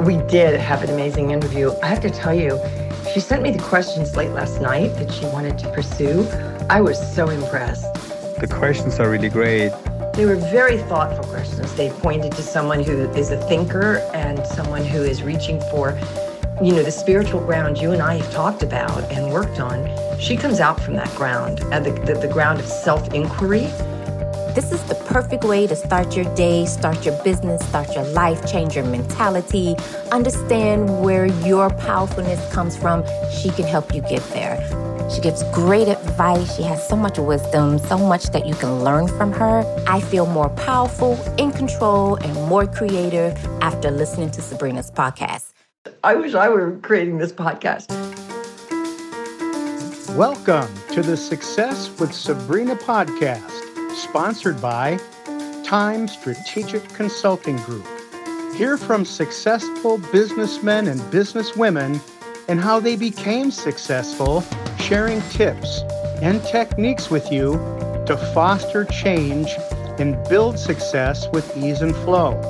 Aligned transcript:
We 0.00 0.18
did 0.28 0.60
have 0.60 0.82
an 0.82 0.90
amazing 0.90 1.30
interview. 1.30 1.72
I 1.82 1.86
have 1.86 2.00
to 2.02 2.10
tell 2.10 2.34
you, 2.34 2.60
she 3.12 3.20
sent 3.20 3.42
me 3.42 3.50
the 3.50 3.62
questions 3.62 4.14
late 4.14 4.30
last 4.30 4.60
night 4.60 4.94
that 4.96 5.10
she 5.10 5.24
wanted 5.26 5.58
to 5.58 5.72
pursue. 5.72 6.28
I 6.68 6.82
was 6.82 6.98
so 7.14 7.30
impressed. 7.30 7.92
The 8.38 8.46
questions 8.46 9.00
are 9.00 9.10
really 9.10 9.30
great. 9.30 9.72
They 10.12 10.26
were 10.26 10.36
very 10.36 10.78
thoughtful 10.78 11.24
questions. 11.24 11.74
They 11.74 11.90
pointed 11.90 12.32
to 12.32 12.42
someone 12.42 12.84
who 12.84 13.10
is 13.12 13.30
a 13.30 13.38
thinker 13.48 13.96
and 14.12 14.46
someone 14.46 14.84
who 14.84 15.02
is 15.02 15.22
reaching 15.22 15.60
for, 15.70 15.98
you 16.62 16.72
know, 16.72 16.82
the 16.82 16.92
spiritual 16.92 17.40
ground 17.40 17.78
you 17.78 17.92
and 17.92 18.02
I 18.02 18.16
have 18.18 18.30
talked 18.30 18.62
about 18.62 19.10
and 19.10 19.32
worked 19.32 19.60
on. 19.60 19.90
She 20.20 20.36
comes 20.36 20.60
out 20.60 20.78
from 20.78 20.94
that 20.96 21.12
ground, 21.14 21.62
uh, 21.72 21.80
the, 21.80 21.92
the, 21.92 22.14
the 22.14 22.28
ground 22.28 22.60
of 22.60 22.66
self 22.66 23.14
inquiry 23.14 23.66
this 24.56 24.72
is 24.72 24.82
the 24.84 24.94
perfect 24.94 25.44
way 25.44 25.66
to 25.66 25.76
start 25.76 26.16
your 26.16 26.24
day, 26.34 26.64
start 26.64 27.04
your 27.04 27.14
business, 27.22 27.62
start 27.68 27.94
your 27.94 28.06
life, 28.14 28.50
change 28.50 28.74
your 28.74 28.86
mentality, 28.86 29.76
understand 30.10 31.02
where 31.02 31.26
your 31.26 31.68
powerfulness 31.68 32.40
comes 32.54 32.74
from. 32.74 33.04
She 33.30 33.50
can 33.50 33.66
help 33.66 33.94
you 33.94 34.00
get 34.00 34.22
there. 34.30 34.56
She 35.10 35.20
gives 35.20 35.42
great 35.52 35.88
advice. 35.88 36.56
She 36.56 36.62
has 36.62 36.88
so 36.88 36.96
much 36.96 37.18
wisdom, 37.18 37.78
so 37.78 37.98
much 37.98 38.30
that 38.30 38.46
you 38.46 38.54
can 38.54 38.82
learn 38.82 39.08
from 39.08 39.30
her. 39.32 39.62
I 39.86 40.00
feel 40.00 40.24
more 40.24 40.48
powerful, 40.48 41.22
in 41.36 41.52
control, 41.52 42.14
and 42.14 42.32
more 42.48 42.66
creative 42.66 43.36
after 43.60 43.90
listening 43.90 44.30
to 44.30 44.40
Sabrina's 44.40 44.90
podcast. 44.90 45.52
I 46.02 46.14
wish 46.14 46.34
I 46.34 46.48
were 46.48 46.78
creating 46.78 47.18
this 47.18 47.30
podcast. 47.30 47.90
Welcome 50.16 50.74
to 50.92 51.02
the 51.02 51.18
Success 51.18 51.90
with 52.00 52.14
Sabrina 52.14 52.74
podcast 52.74 53.65
sponsored 54.08 54.60
by 54.60 54.98
Time 55.64 56.06
Strategic 56.06 56.88
Consulting 56.90 57.56
Group. 57.58 57.86
Hear 58.54 58.76
from 58.76 59.04
successful 59.04 59.98
businessmen 60.12 60.86
and 60.86 61.00
businesswomen 61.12 62.00
and 62.48 62.60
how 62.60 62.78
they 62.78 62.96
became 62.96 63.50
successful, 63.50 64.44
sharing 64.78 65.20
tips 65.22 65.82
and 66.22 66.42
techniques 66.44 67.10
with 67.10 67.30
you 67.32 67.54
to 68.06 68.16
foster 68.32 68.84
change 68.84 69.50
and 69.98 70.16
build 70.28 70.58
success 70.58 71.28
with 71.32 71.56
ease 71.56 71.82
and 71.82 71.94
flow, 71.96 72.40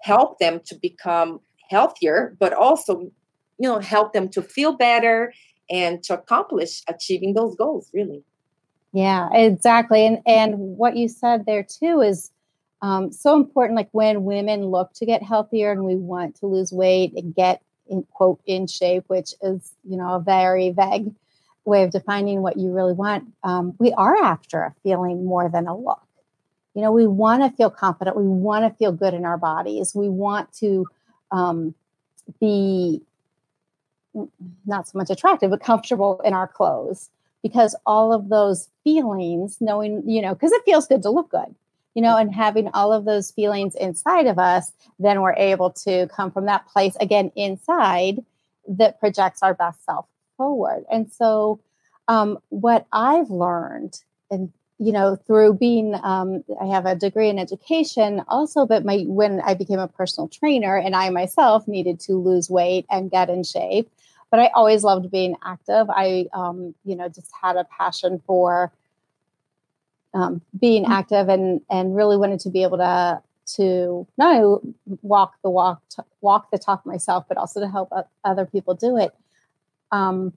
help 0.00 0.40
them 0.40 0.60
to 0.66 0.74
become 0.74 1.38
healthier, 1.70 2.36
but 2.40 2.52
also 2.52 3.02
you 3.58 3.68
know 3.68 3.78
help 3.78 4.14
them 4.14 4.28
to 4.30 4.42
feel 4.42 4.72
better 4.72 5.32
and 5.70 6.02
to 6.02 6.14
accomplish 6.14 6.82
achieving 6.88 7.34
those 7.34 7.54
goals. 7.54 7.88
Really. 7.94 8.24
Yeah, 8.92 9.28
exactly. 9.32 10.06
And 10.06 10.18
and 10.26 10.54
what 10.58 10.96
you 10.96 11.06
said 11.06 11.46
there 11.46 11.62
too 11.62 12.00
is 12.00 12.32
um, 12.82 13.12
so 13.12 13.36
important. 13.36 13.76
Like 13.76 13.90
when 13.92 14.24
women 14.24 14.64
look 14.64 14.92
to 14.94 15.06
get 15.06 15.22
healthier 15.22 15.70
and 15.70 15.84
we 15.84 15.94
want 15.94 16.34
to 16.40 16.46
lose 16.46 16.72
weight 16.72 17.12
and 17.14 17.32
get 17.32 17.62
in 17.90 18.04
quote 18.12 18.40
in 18.46 18.66
shape, 18.66 19.04
which 19.08 19.34
is 19.42 19.74
you 19.84 19.96
know 19.96 20.14
a 20.14 20.20
very 20.20 20.70
vague 20.70 21.12
way 21.64 21.82
of 21.82 21.90
defining 21.90 22.40
what 22.40 22.56
you 22.56 22.72
really 22.72 22.94
want. 22.94 23.30
Um, 23.44 23.74
we 23.78 23.92
are 23.92 24.16
after 24.16 24.62
a 24.62 24.74
feeling 24.82 25.24
more 25.26 25.50
than 25.50 25.66
a 25.66 25.76
look. 25.76 26.00
You 26.74 26.82
know, 26.82 26.92
we 26.92 27.06
want 27.06 27.42
to 27.42 27.54
feel 27.56 27.68
confident. 27.68 28.16
We 28.16 28.26
want 28.26 28.64
to 28.64 28.76
feel 28.78 28.92
good 28.92 29.12
in 29.12 29.24
our 29.24 29.36
bodies. 29.36 29.94
We 29.94 30.08
want 30.08 30.52
to 30.54 30.86
um, 31.30 31.74
be 32.40 33.02
not 34.66 34.88
so 34.88 34.96
much 34.96 35.10
attractive, 35.10 35.50
but 35.50 35.60
comfortable 35.60 36.20
in 36.24 36.32
our 36.32 36.48
clothes 36.48 37.10
because 37.42 37.74
all 37.86 38.12
of 38.12 38.28
those 38.28 38.68
feelings, 38.84 39.58
knowing, 39.60 40.02
you 40.08 40.22
know, 40.22 40.34
because 40.34 40.52
it 40.52 40.62
feels 40.64 40.86
good 40.86 41.02
to 41.02 41.10
look 41.10 41.30
good 41.30 41.54
you 41.94 42.02
know, 42.02 42.16
and 42.16 42.34
having 42.34 42.68
all 42.74 42.92
of 42.92 43.04
those 43.04 43.30
feelings 43.30 43.74
inside 43.74 44.26
of 44.26 44.38
us, 44.38 44.72
then 44.98 45.22
we're 45.22 45.34
able 45.34 45.70
to 45.70 46.08
come 46.08 46.30
from 46.30 46.46
that 46.46 46.66
place 46.66 46.96
again 47.00 47.32
inside 47.34 48.24
that 48.68 49.00
projects 49.00 49.42
our 49.42 49.54
best 49.54 49.84
self 49.84 50.06
forward. 50.36 50.84
And 50.90 51.10
so, 51.10 51.60
um, 52.08 52.38
what 52.48 52.86
I've 52.92 53.30
learned, 53.30 54.00
and 54.30 54.52
you 54.78 54.92
know, 54.92 55.14
through 55.14 55.54
being, 55.54 55.94
um, 56.02 56.42
I 56.60 56.66
have 56.66 56.86
a 56.86 56.94
degree 56.94 57.28
in 57.28 57.38
education 57.38 58.22
also, 58.28 58.64
but 58.64 58.84
my 58.84 59.04
when 59.06 59.40
I 59.42 59.54
became 59.54 59.78
a 59.78 59.88
personal 59.88 60.28
trainer 60.28 60.76
and 60.76 60.96
I 60.96 61.10
myself 61.10 61.68
needed 61.68 62.00
to 62.00 62.14
lose 62.14 62.48
weight 62.48 62.86
and 62.90 63.10
get 63.10 63.28
in 63.28 63.44
shape, 63.44 63.90
but 64.30 64.40
I 64.40 64.46
always 64.54 64.82
loved 64.82 65.10
being 65.10 65.36
active. 65.44 65.90
I, 65.90 66.26
um, 66.32 66.74
you 66.84 66.96
know, 66.96 67.08
just 67.08 67.30
had 67.42 67.56
a 67.56 67.64
passion 67.64 68.22
for 68.26 68.72
um, 70.14 70.42
being 70.58 70.84
mm. 70.84 70.90
active 70.90 71.28
and 71.28 71.60
and 71.70 71.94
really 71.94 72.16
wanted 72.16 72.40
to 72.40 72.50
be 72.50 72.62
able 72.62 72.78
to 72.78 73.22
to 73.56 74.06
not 74.16 74.36
only 74.36 74.74
walk 75.02 75.34
the 75.42 75.50
walk 75.50 75.82
walk 76.20 76.50
the 76.50 76.58
talk 76.58 76.84
myself, 76.86 77.24
but 77.28 77.36
also 77.36 77.60
to 77.60 77.68
help 77.68 77.92
other 78.24 78.46
people 78.46 78.74
do 78.74 78.96
it. 78.96 79.14
Um, 79.90 80.32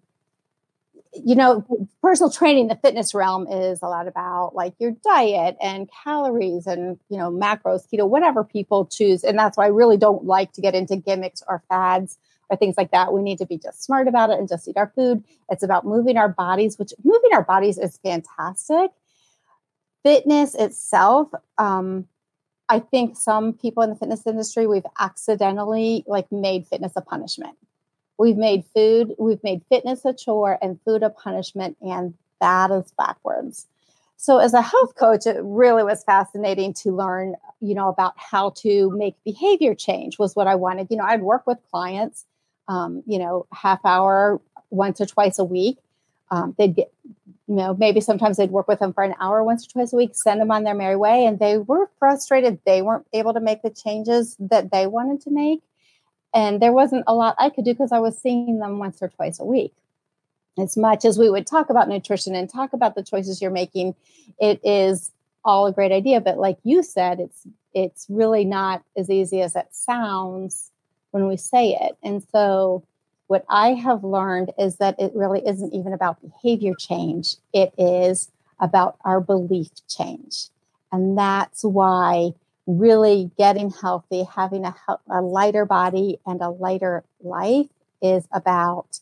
you 1.13 1.35
know, 1.35 1.63
personal 2.01 2.31
training, 2.31 2.67
the 2.67 2.75
fitness 2.75 3.13
realm 3.13 3.47
is 3.47 3.79
a 3.83 3.87
lot 3.87 4.07
about 4.07 4.55
like 4.55 4.73
your 4.79 4.91
diet 5.03 5.55
and 5.61 5.87
calories 6.03 6.65
and 6.65 6.99
you 7.09 7.17
know 7.17 7.31
macros, 7.31 7.87
keto, 7.87 8.07
whatever 8.07 8.43
people 8.43 8.85
choose, 8.85 9.23
and 9.23 9.37
that's 9.37 9.57
why 9.57 9.65
I 9.65 9.69
really 9.69 9.97
don't 9.97 10.25
like 10.25 10.51
to 10.53 10.61
get 10.61 10.75
into 10.75 10.95
gimmicks 10.95 11.43
or 11.47 11.61
fads 11.69 12.17
or 12.49 12.57
things 12.57 12.75
like 12.77 12.91
that. 12.91 13.13
We 13.13 13.21
need 13.21 13.37
to 13.39 13.45
be 13.45 13.57
just 13.57 13.83
smart 13.83 14.07
about 14.07 14.31
it 14.31 14.39
and 14.39 14.49
just 14.49 14.67
eat 14.67 14.77
our 14.77 14.91
food. 14.95 15.23
It's 15.49 15.63
about 15.63 15.85
moving 15.85 16.17
our 16.17 16.29
bodies, 16.29 16.79
which 16.79 16.93
moving 17.03 17.31
our 17.33 17.43
bodies 17.43 17.77
is 17.77 17.97
fantastic 17.97 18.91
fitness 20.03 20.55
itself 20.55 21.29
um, 21.57 22.07
i 22.69 22.79
think 22.79 23.17
some 23.17 23.53
people 23.53 23.83
in 23.83 23.89
the 23.89 23.95
fitness 23.95 24.27
industry 24.27 24.67
we've 24.67 24.85
accidentally 24.99 26.03
like 26.07 26.31
made 26.31 26.67
fitness 26.67 26.93
a 26.95 27.01
punishment. 27.01 27.57
We've 28.17 28.37
made 28.37 28.63
food 28.73 29.13
we've 29.17 29.43
made 29.43 29.63
fitness 29.69 30.05
a 30.05 30.13
chore 30.13 30.57
and 30.61 30.79
food 30.85 31.03
a 31.03 31.09
punishment 31.09 31.77
and 31.81 32.13
that 32.39 32.71
is 32.71 32.91
backwards. 32.97 33.67
So 34.17 34.37
as 34.37 34.53
a 34.53 34.61
health 34.61 34.95
coach 34.95 35.25
it 35.25 35.37
really 35.41 35.83
was 35.83 36.03
fascinating 36.03 36.73
to 36.75 36.91
learn 36.91 37.35
you 37.59 37.73
know 37.75 37.89
about 37.89 38.13
how 38.17 38.51
to 38.57 38.91
make 38.91 39.15
behavior 39.23 39.73
change 39.75 40.19
was 40.19 40.35
what 40.35 40.47
i 40.47 40.55
wanted. 40.55 40.87
You 40.89 40.97
know 40.97 41.05
i'd 41.05 41.21
work 41.21 41.47
with 41.47 41.57
clients 41.71 42.25
um, 42.67 43.03
you 43.05 43.19
know 43.19 43.45
half 43.51 43.79
hour 43.83 44.39
once 44.69 44.99
or 45.01 45.05
twice 45.05 45.39
a 45.39 45.43
week. 45.43 45.77
Um, 46.31 46.55
they'd 46.57 46.75
get 46.75 46.91
you 47.47 47.55
know 47.55 47.75
maybe 47.77 48.01
sometimes 48.01 48.37
they'd 48.37 48.51
work 48.51 48.67
with 48.67 48.79
them 48.79 48.93
for 48.93 49.03
an 49.03 49.15
hour 49.19 49.43
once 49.43 49.65
or 49.65 49.71
twice 49.71 49.93
a 49.93 49.95
week 49.95 50.11
send 50.13 50.39
them 50.39 50.51
on 50.51 50.63
their 50.63 50.73
merry 50.73 50.95
way 50.95 51.25
and 51.25 51.39
they 51.39 51.57
were 51.57 51.89
frustrated. 51.99 52.59
They 52.65 52.81
weren't 52.81 53.07
able 53.13 53.33
to 53.33 53.39
make 53.39 53.61
the 53.61 53.69
changes 53.69 54.35
that 54.39 54.71
they 54.71 54.87
wanted 54.87 55.21
to 55.21 55.31
make 55.31 55.61
and 56.33 56.61
there 56.61 56.73
wasn't 56.73 57.03
a 57.07 57.13
lot 57.13 57.35
i 57.39 57.49
could 57.49 57.65
do 57.65 57.73
because 57.73 57.91
i 57.91 57.99
was 57.99 58.17
seeing 58.17 58.59
them 58.59 58.79
once 58.79 59.01
or 59.01 59.09
twice 59.09 59.39
a 59.39 59.45
week. 59.45 59.73
As 60.57 60.77
much 60.77 61.03
as 61.03 61.17
we 61.17 61.29
would 61.29 61.47
talk 61.47 61.69
about 61.69 61.89
nutrition 61.89 62.35
and 62.35 62.49
talk 62.49 62.73
about 62.73 62.95
the 62.95 63.03
choices 63.03 63.41
you're 63.41 63.51
making 63.51 63.95
it 64.39 64.59
is 64.63 65.11
all 65.45 65.67
a 65.67 65.73
great 65.73 65.91
idea 65.91 66.21
but 66.21 66.37
like 66.37 66.57
you 66.63 66.83
said 66.83 67.19
it's 67.19 67.45
it's 67.73 68.05
really 68.09 68.45
not 68.45 68.83
as 68.95 69.09
easy 69.09 69.41
as 69.41 69.55
it 69.55 69.67
sounds 69.71 70.71
when 71.13 71.27
we 71.27 71.37
say 71.37 71.77
it. 71.79 71.95
And 72.03 72.23
so 72.31 72.83
what 73.27 73.45
i 73.49 73.69
have 73.69 74.03
learned 74.03 74.51
is 74.57 74.77
that 74.77 74.99
it 74.99 75.11
really 75.15 75.41
isn't 75.45 75.73
even 75.73 75.93
about 75.93 76.21
behavior 76.21 76.73
change 76.73 77.35
it 77.53 77.73
is 77.77 78.31
about 78.59 78.97
our 79.03 79.19
belief 79.19 79.69
change 79.87 80.49
and 80.91 81.17
that's 81.17 81.63
why 81.63 82.33
really 82.65 83.31
getting 83.37 83.69
healthy 83.69 84.23
having 84.23 84.65
a, 84.65 84.75
a 85.09 85.21
lighter 85.21 85.65
body 85.65 86.19
and 86.25 86.41
a 86.41 86.49
lighter 86.49 87.03
life 87.21 87.67
is 88.01 88.27
about 88.31 88.99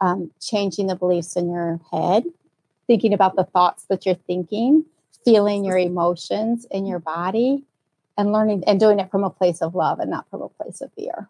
um, 0.00 0.30
changing 0.40 0.86
the 0.86 0.96
beliefs 0.96 1.36
in 1.36 1.50
your 1.50 1.80
head, 1.92 2.24
thinking 2.86 3.12
about 3.12 3.36
the 3.36 3.44
thoughts 3.44 3.84
that 3.88 4.06
you're 4.06 4.14
thinking, 4.14 4.84
feeling 5.24 5.64
your 5.64 5.78
emotions 5.78 6.66
in 6.70 6.86
your 6.86 6.98
body, 6.98 7.64
and 8.16 8.32
learning 8.32 8.64
and 8.66 8.80
doing 8.80 8.98
it 8.98 9.10
from 9.10 9.24
a 9.24 9.30
place 9.30 9.60
of 9.60 9.74
love 9.74 10.00
and 10.00 10.10
not 10.10 10.28
from 10.30 10.42
a 10.42 10.48
place 10.48 10.80
of 10.80 10.92
fear. 10.94 11.28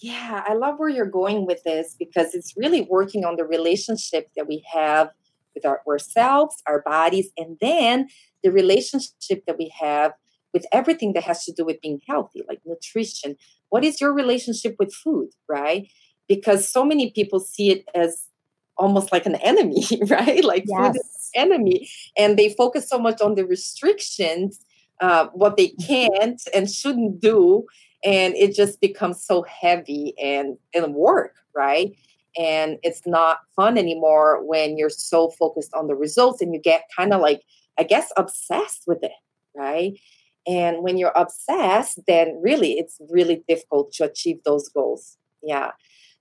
Yeah, 0.00 0.44
I 0.46 0.54
love 0.54 0.78
where 0.78 0.88
you're 0.88 1.06
going 1.06 1.46
with 1.46 1.64
this 1.64 1.96
because 1.98 2.34
it's 2.34 2.54
really 2.56 2.82
working 2.82 3.24
on 3.24 3.36
the 3.36 3.44
relationship 3.44 4.30
that 4.36 4.46
we 4.46 4.64
have 4.72 5.10
with 5.54 5.66
our, 5.66 5.82
ourselves, 5.88 6.62
our 6.66 6.82
bodies, 6.82 7.30
and 7.36 7.56
then 7.60 8.08
the 8.44 8.52
relationship 8.52 9.44
that 9.46 9.58
we 9.58 9.72
have 9.80 10.12
with 10.54 10.64
everything 10.72 11.12
that 11.14 11.24
has 11.24 11.44
to 11.44 11.52
do 11.52 11.64
with 11.64 11.80
being 11.80 12.00
healthy, 12.08 12.42
like 12.48 12.60
nutrition. 12.64 13.36
What 13.70 13.84
is 13.84 14.00
your 14.00 14.14
relationship 14.14 14.76
with 14.78 14.94
food, 14.94 15.30
right? 15.48 15.88
because 16.28 16.68
so 16.68 16.84
many 16.84 17.10
people 17.10 17.40
see 17.40 17.70
it 17.70 17.88
as 17.94 18.28
almost 18.76 19.10
like 19.10 19.26
an 19.26 19.34
enemy, 19.36 19.84
right? 20.06 20.44
Like 20.44 20.64
yes. 20.68 20.78
food 20.78 20.96
is 20.96 21.30
an 21.34 21.52
enemy, 21.52 21.88
and 22.16 22.38
they 22.38 22.50
focus 22.50 22.88
so 22.88 22.98
much 22.98 23.20
on 23.20 23.34
the 23.34 23.44
restrictions, 23.44 24.60
uh, 25.00 25.26
what 25.32 25.56
they 25.56 25.68
mm-hmm. 25.68 25.86
can't 25.86 26.42
and 26.54 26.70
shouldn't 26.70 27.20
do, 27.20 27.66
and 28.04 28.34
it 28.36 28.54
just 28.54 28.80
becomes 28.80 29.22
so 29.22 29.42
heavy 29.42 30.14
and 30.22 30.56
and 30.74 30.94
work, 30.94 31.34
right? 31.54 31.94
And 32.38 32.78
it's 32.82 33.06
not 33.06 33.38
fun 33.56 33.76
anymore 33.78 34.44
when 34.44 34.78
you're 34.78 34.90
so 34.90 35.30
focused 35.30 35.72
on 35.74 35.86
the 35.86 35.94
results, 35.94 36.40
and 36.40 36.54
you 36.54 36.60
get 36.60 36.84
kind 36.96 37.12
of 37.12 37.20
like, 37.20 37.42
I 37.78 37.82
guess, 37.82 38.12
obsessed 38.16 38.84
with 38.86 39.02
it, 39.02 39.12
right? 39.56 39.98
And 40.46 40.82
when 40.82 40.96
you're 40.96 41.12
obsessed, 41.14 42.00
then 42.06 42.40
really 42.42 42.72
it's 42.72 42.98
really 43.10 43.44
difficult 43.48 43.92
to 43.92 44.04
achieve 44.04 44.42
those 44.44 44.68
goals. 44.68 45.18
Yeah. 45.42 45.72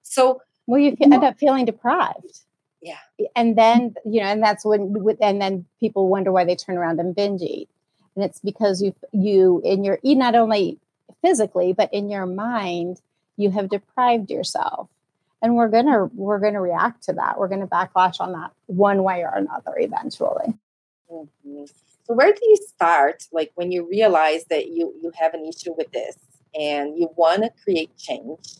So, 0.03 0.41
well, 0.65 0.81
you 0.81 0.97
end 1.01 1.13
up 1.13 1.37
feeling 1.37 1.65
deprived. 1.65 2.41
Yeah. 2.81 2.97
And 3.35 3.57
then, 3.57 3.95
you 4.05 4.21
know, 4.21 4.27
and 4.27 4.43
that's 4.43 4.65
when, 4.65 4.95
and 5.21 5.41
then 5.41 5.65
people 5.79 6.09
wonder 6.09 6.31
why 6.31 6.43
they 6.43 6.55
turn 6.55 6.77
around 6.77 6.99
and 6.99 7.15
binge 7.15 7.41
eat. 7.41 7.69
And 8.15 8.23
it's 8.25 8.39
because 8.39 8.81
you, 8.81 8.93
you, 9.13 9.61
in 9.63 9.83
your, 9.83 9.99
eat 10.03 10.17
not 10.17 10.35
only 10.35 10.77
physically, 11.21 11.73
but 11.73 11.93
in 11.93 12.09
your 12.09 12.25
mind, 12.25 13.01
you 13.35 13.51
have 13.51 13.69
deprived 13.69 14.29
yourself. 14.29 14.89
And 15.41 15.55
we're 15.55 15.69
going 15.69 15.85
to, 15.85 16.09
we're 16.15 16.39
going 16.39 16.55
to 16.55 16.61
react 16.61 17.03
to 17.03 17.13
that. 17.13 17.37
We're 17.37 17.47
going 17.47 17.61
to 17.61 17.67
backlash 17.67 18.19
on 18.19 18.31
that 18.33 18.51
one 18.65 19.03
way 19.03 19.21
or 19.21 19.33
another 19.35 19.73
eventually. 19.77 20.53
Mm-hmm. 21.11 21.65
So 22.05 22.13
where 22.13 22.31
do 22.31 22.39
you 22.41 22.55
start? 22.55 23.25
Like 23.31 23.51
when 23.55 23.71
you 23.71 23.87
realize 23.87 24.45
that 24.49 24.69
you, 24.69 24.93
you 25.01 25.11
have 25.19 25.33
an 25.33 25.45
issue 25.45 25.73
with 25.77 25.91
this 25.91 26.17
and 26.57 26.97
you 26.97 27.09
want 27.15 27.43
to 27.43 27.51
create 27.63 27.95
change, 27.97 28.55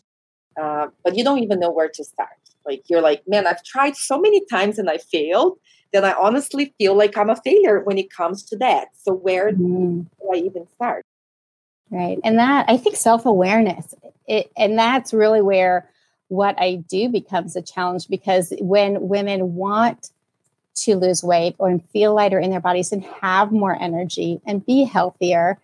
uh, 0.62 0.88
but 1.04 1.16
you 1.16 1.24
don't 1.24 1.40
even 1.40 1.60
know 1.60 1.72
where 1.72 1.90
to 1.90 2.04
start. 2.04 2.30
Like 2.64 2.84
you're 2.90 3.02
like, 3.02 3.24
man, 3.28 3.48
I've 3.48 3.64
tried 3.64 3.96
so 3.96 4.20
many 4.20 4.46
times 4.46 4.78
and 4.78 4.90
I 4.90 4.98
failed 4.98 5.58
that 5.94 6.04
I 6.04 6.14
honestly 6.14 6.76
feel 6.78 6.96
like 6.96 7.18
I'm 7.18 7.30
a 7.30 7.36
failure 7.38 7.80
when 7.80 7.98
it 7.98 8.12
comes 8.12 8.44
to 8.44 8.58
that. 8.58 8.90
So 9.02 9.14
where 9.14 9.52
mm-hmm. 9.52 10.02
do 10.02 10.32
I 10.32 10.38
even 10.38 10.68
start? 10.76 11.06
Right, 11.90 12.20
and 12.24 12.38
that 12.40 12.66
I 12.68 12.78
think 12.78 12.98
self 12.98 13.26
awareness, 13.26 13.94
and 14.58 14.78
that's 14.78 15.14
really 15.14 15.42
where 15.42 15.90
what 16.28 16.60
I 16.60 16.76
do 16.76 17.10
becomes 17.10 17.56
a 17.56 17.62
challenge 17.62 18.08
because 18.10 18.54
when 18.60 19.08
women 19.08 19.56
want 19.56 20.12
to 20.76 20.96
lose 20.96 21.24
weight 21.24 21.56
or 21.58 21.80
feel 21.94 22.14
lighter 22.14 22.40
in 22.40 22.52
their 22.52 22.60
bodies 22.60 22.92
and 22.92 23.04
have 23.22 23.52
more 23.52 23.82
energy 23.82 24.42
and 24.46 24.66
be 24.66 24.84
healthier, 24.84 25.58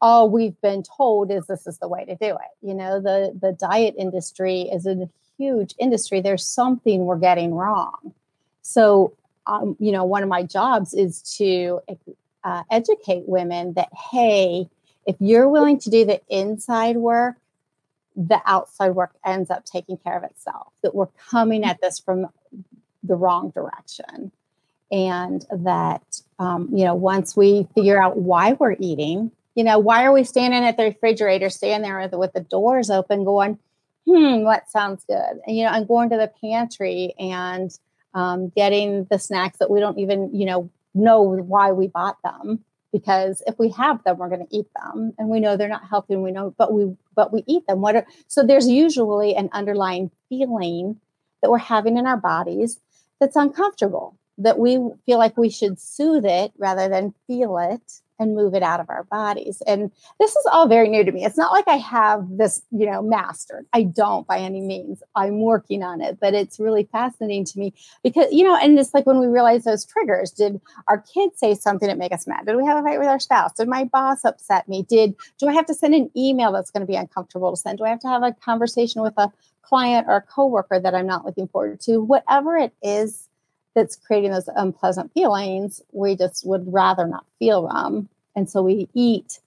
all 0.00 0.28
we've 0.28 0.60
been 0.60 0.82
told 0.82 1.30
is 1.30 1.46
this 1.46 1.66
is 1.66 1.78
the 1.78 1.88
way 1.88 2.04
to 2.04 2.16
do 2.16 2.26
it. 2.26 2.66
You 2.66 2.74
know, 2.74 3.00
the 3.00 3.36
the 3.40 3.52
diet 3.52 3.94
industry 3.98 4.62
is 4.62 4.86
a 4.86 5.08
huge 5.38 5.74
industry. 5.78 6.20
There's 6.20 6.46
something 6.46 7.04
we're 7.04 7.16
getting 7.16 7.54
wrong. 7.54 8.12
So, 8.62 9.12
um, 9.46 9.76
you 9.78 9.92
know, 9.92 10.04
one 10.04 10.22
of 10.22 10.28
my 10.28 10.42
jobs 10.42 10.92
is 10.92 11.22
to 11.38 11.80
uh, 12.44 12.62
educate 12.70 13.24
women 13.26 13.74
that 13.74 13.88
hey, 14.10 14.68
if 15.06 15.16
you're 15.20 15.48
willing 15.48 15.78
to 15.80 15.90
do 15.90 16.04
the 16.04 16.20
inside 16.28 16.96
work, 16.96 17.36
the 18.16 18.40
outside 18.46 18.90
work 18.90 19.12
ends 19.24 19.50
up 19.50 19.64
taking 19.64 19.96
care 19.98 20.16
of 20.16 20.24
itself. 20.24 20.72
That 20.82 20.94
we're 20.94 21.08
coming 21.30 21.64
at 21.64 21.80
this 21.80 21.98
from 21.98 22.28
the 23.02 23.14
wrong 23.14 23.50
direction, 23.50 24.32
and 24.90 25.44
that 25.50 26.20
um, 26.38 26.68
you 26.72 26.84
know, 26.84 26.94
once 26.94 27.36
we 27.36 27.68
figure 27.74 28.02
out 28.02 28.16
why 28.18 28.54
we're 28.54 28.76
eating 28.78 29.30
you 29.56 29.64
know, 29.64 29.78
why 29.78 30.04
are 30.04 30.12
we 30.12 30.22
standing 30.22 30.64
at 30.64 30.76
the 30.76 30.84
refrigerator, 30.84 31.48
standing 31.48 31.90
there 31.90 31.98
with, 31.98 32.12
with 32.12 32.32
the 32.34 32.40
doors 32.40 32.90
open, 32.90 33.24
going, 33.24 33.58
hmm, 34.06 34.42
what 34.42 34.70
sounds 34.70 35.02
good? 35.08 35.40
And, 35.46 35.56
you 35.56 35.64
know, 35.64 35.70
and 35.70 35.88
going 35.88 36.10
to 36.10 36.16
the 36.16 36.30
pantry 36.40 37.14
and 37.18 37.76
um, 38.14 38.50
getting 38.50 39.04
the 39.10 39.18
snacks 39.18 39.58
that 39.58 39.70
we 39.70 39.80
don't 39.80 39.98
even, 39.98 40.34
you 40.34 40.44
know, 40.44 40.70
know 40.94 41.22
why 41.22 41.72
we 41.72 41.88
bought 41.88 42.18
them. 42.22 42.64
Because 42.96 43.42
if 43.46 43.58
we 43.58 43.68
have 43.72 44.02
them, 44.04 44.16
we're 44.16 44.30
going 44.30 44.46
to 44.46 44.56
eat 44.56 44.68
them, 44.74 45.12
and 45.18 45.28
we 45.28 45.38
know 45.38 45.54
they're 45.54 45.68
not 45.68 45.86
healthy, 45.86 46.14
and 46.14 46.22
we 46.22 46.32
know, 46.32 46.54
but 46.56 46.72
we 46.72 46.96
but 47.14 47.30
we 47.30 47.44
eat 47.46 47.66
them. 47.66 47.82
What 47.82 47.96
are, 47.96 48.06
so 48.26 48.42
there's 48.42 48.68
usually 48.68 49.34
an 49.36 49.50
underlying 49.52 50.10
feeling 50.30 50.98
that 51.42 51.50
we're 51.50 51.58
having 51.58 51.98
in 51.98 52.06
our 52.06 52.16
bodies 52.16 52.80
that's 53.20 53.36
uncomfortable. 53.36 54.16
That 54.38 54.58
we 54.58 54.78
feel 55.04 55.18
like 55.18 55.36
we 55.36 55.50
should 55.50 55.78
soothe 55.78 56.24
it 56.24 56.52
rather 56.56 56.88
than 56.88 57.14
feel 57.26 57.58
it 57.58 58.00
and 58.18 58.34
move 58.34 58.54
it 58.54 58.62
out 58.62 58.80
of 58.80 58.88
our 58.88 59.04
bodies. 59.04 59.62
And 59.66 59.90
this 60.18 60.30
is 60.30 60.46
all 60.50 60.68
very 60.68 60.88
new 60.88 61.04
to 61.04 61.12
me. 61.12 61.24
It's 61.24 61.36
not 61.36 61.52
like 61.52 61.68
I 61.68 61.76
have 61.76 62.26
this, 62.30 62.62
you 62.70 62.86
know, 62.86 63.02
mastered. 63.02 63.66
I 63.72 63.84
don't 63.84 64.26
by 64.26 64.38
any 64.38 64.60
means. 64.60 65.02
I'm 65.14 65.40
working 65.40 65.82
on 65.82 66.00
it, 66.00 66.18
but 66.20 66.34
it's 66.34 66.58
really 66.58 66.88
fascinating 66.90 67.44
to 67.46 67.58
me 67.58 67.74
because, 68.02 68.32
you 68.32 68.44
know, 68.44 68.56
and 68.56 68.78
it's 68.78 68.94
like 68.94 69.06
when 69.06 69.18
we 69.18 69.26
realize 69.26 69.64
those 69.64 69.84
triggers, 69.84 70.30
did 70.30 70.60
our 70.88 70.98
kids 70.98 71.38
say 71.38 71.54
something 71.54 71.88
that 71.88 71.98
make 71.98 72.12
us 72.12 72.26
mad? 72.26 72.46
Did 72.46 72.56
we 72.56 72.64
have 72.64 72.78
a 72.78 72.82
fight 72.82 72.98
with 72.98 73.08
our 73.08 73.20
spouse? 73.20 73.52
Did 73.54 73.68
my 73.68 73.84
boss 73.84 74.24
upset 74.24 74.68
me? 74.68 74.82
Did 74.88 75.14
do 75.38 75.48
I 75.48 75.52
have 75.52 75.66
to 75.66 75.74
send 75.74 75.94
an 75.94 76.10
email 76.16 76.52
that's 76.52 76.70
going 76.70 76.82
to 76.82 76.86
be 76.86 76.96
uncomfortable 76.96 77.50
to 77.50 77.56
send? 77.56 77.78
Do 77.78 77.84
I 77.84 77.90
have 77.90 78.00
to 78.00 78.08
have 78.08 78.22
a 78.22 78.32
conversation 78.32 79.02
with 79.02 79.14
a 79.16 79.30
client 79.62 80.06
or 80.08 80.16
a 80.16 80.22
coworker 80.22 80.80
that 80.80 80.94
I'm 80.94 81.06
not 81.06 81.24
looking 81.24 81.48
forward 81.48 81.80
to? 81.82 81.98
Whatever 81.98 82.56
it 82.56 82.72
is 82.82 83.28
that's 83.76 83.94
creating 83.94 84.32
those 84.32 84.48
unpleasant 84.56 85.12
feelings, 85.12 85.82
we 85.92 86.16
just 86.16 86.44
would 86.44 86.72
rather 86.72 87.06
not 87.06 87.24
feel 87.38 87.68
them. 87.68 88.08
And 88.34 88.50
so 88.50 88.62
we 88.62 88.88
eat 88.94 89.38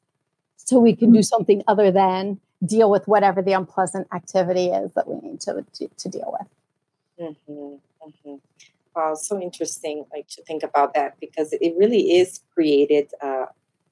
so 0.56 0.80
we 0.80 0.96
can 0.96 1.12
do 1.12 1.24
something 1.24 1.64
other 1.68 1.92
than 1.92 2.40
deal 2.64 2.92
with 2.92 3.08
whatever 3.08 3.42
the 3.42 3.54
unpleasant 3.54 4.08
activity 4.14 4.68
is 4.68 4.92
that 4.94 5.08
we 5.08 5.20
need 5.28 5.42
to, 5.42 5.66
to, 5.74 5.88
to 5.88 6.10
deal 6.10 6.38
with. 6.40 7.36
Mm-hmm, 7.50 8.08
mm-hmm. 8.08 8.36
Wow, 8.96 9.16
so 9.16 9.42
interesting 9.42 10.06
like 10.14 10.28
to 10.28 10.44
think 10.44 10.62
about 10.62 10.94
that 10.94 11.20
because 11.20 11.54
it 11.54 11.74
really 11.76 12.18
is 12.18 12.42
created 12.54 13.10
uh, 13.20 13.48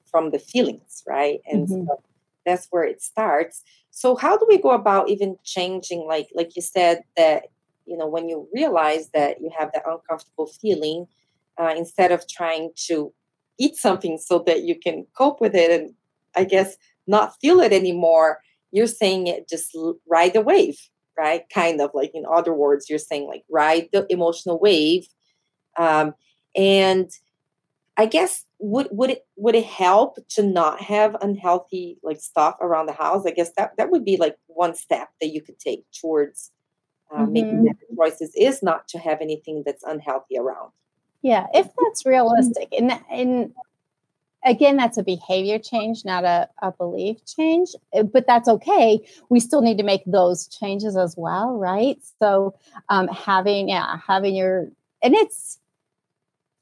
from 0.05 0.29
the 0.29 0.37
feelings, 0.37 1.03
right? 1.07 1.41
And 1.51 1.67
mm-hmm. 1.67 1.87
so 1.87 2.03
that's 2.45 2.67
where 2.69 2.83
it 2.83 3.01
starts. 3.01 3.63
So 3.89 4.15
how 4.15 4.37
do 4.37 4.45
we 4.47 4.59
go 4.59 4.69
about 4.69 5.09
even 5.09 5.39
changing 5.43 6.05
like 6.05 6.29
like 6.35 6.55
you 6.55 6.61
said 6.61 7.01
that 7.15 7.47
you 7.87 7.97
know 7.97 8.07
when 8.07 8.29
you 8.29 8.47
realize 8.53 9.09
that 9.13 9.41
you 9.41 9.49
have 9.57 9.71
that 9.73 9.83
uncomfortable 9.87 10.47
feeling 10.47 11.07
uh, 11.59 11.73
instead 11.75 12.11
of 12.11 12.27
trying 12.27 12.69
to 12.75 13.13
eat 13.59 13.75
something 13.75 14.17
so 14.17 14.43
that 14.45 14.63
you 14.63 14.77
can 14.77 15.05
cope 15.17 15.41
with 15.41 15.55
it 15.55 15.71
and 15.71 15.93
i 16.35 16.43
guess 16.43 16.77
not 17.07 17.35
feel 17.41 17.59
it 17.59 17.73
anymore 17.73 18.39
you're 18.71 18.87
saying 18.87 19.27
it 19.27 19.49
just 19.49 19.75
ride 20.07 20.33
the 20.33 20.41
wave 20.41 20.77
right 21.17 21.43
kind 21.53 21.81
of 21.81 21.89
like 21.93 22.11
in 22.13 22.23
other 22.31 22.53
words 22.53 22.89
you're 22.89 22.99
saying 22.99 23.27
like 23.27 23.43
ride 23.49 23.89
the 23.91 24.05
emotional 24.09 24.59
wave 24.59 25.07
um, 25.77 26.13
and 26.55 27.09
I 27.97 28.05
guess 28.05 28.45
would 28.59 28.87
would 28.91 29.11
it 29.11 29.25
would 29.35 29.55
it 29.55 29.65
help 29.65 30.17
to 30.29 30.43
not 30.43 30.81
have 30.81 31.15
unhealthy 31.21 31.97
like 32.03 32.19
stuff 32.19 32.55
around 32.61 32.85
the 32.85 32.93
house? 32.93 33.25
I 33.25 33.31
guess 33.31 33.51
that 33.57 33.71
that 33.77 33.89
would 33.89 34.05
be 34.05 34.17
like 34.17 34.37
one 34.47 34.75
step 34.75 35.09
that 35.19 35.29
you 35.29 35.41
could 35.41 35.59
take 35.59 35.83
towards 35.91 36.51
uh, 37.11 37.19
mm-hmm. 37.19 37.33
making 37.33 37.65
better 37.65 37.85
choices 37.95 38.33
is 38.35 38.61
not 38.61 38.87
to 38.89 38.99
have 38.99 39.21
anything 39.21 39.63
that's 39.65 39.83
unhealthy 39.83 40.37
around. 40.37 40.71
Yeah, 41.21 41.47
if 41.53 41.67
that's 41.77 42.05
realistic, 42.05 42.69
and 42.77 42.91
and 43.11 43.53
again, 44.45 44.77
that's 44.77 44.97
a 44.97 45.03
behavior 45.03 45.59
change, 45.59 46.05
not 46.05 46.23
a, 46.23 46.49
a 46.61 46.71
belief 46.71 47.17
change, 47.25 47.69
eh, 47.93 48.03
but 48.03 48.25
that's 48.27 48.47
okay. 48.47 48.99
We 49.29 49.39
still 49.39 49.61
need 49.61 49.77
to 49.77 49.83
make 49.83 50.03
those 50.05 50.47
changes 50.47 50.95
as 50.95 51.15
well, 51.17 51.57
right? 51.57 51.99
So 52.19 52.55
um, 52.89 53.07
having 53.07 53.69
yeah, 53.69 53.97
having 54.05 54.35
your 54.35 54.69
and 55.01 55.15
it's 55.15 55.59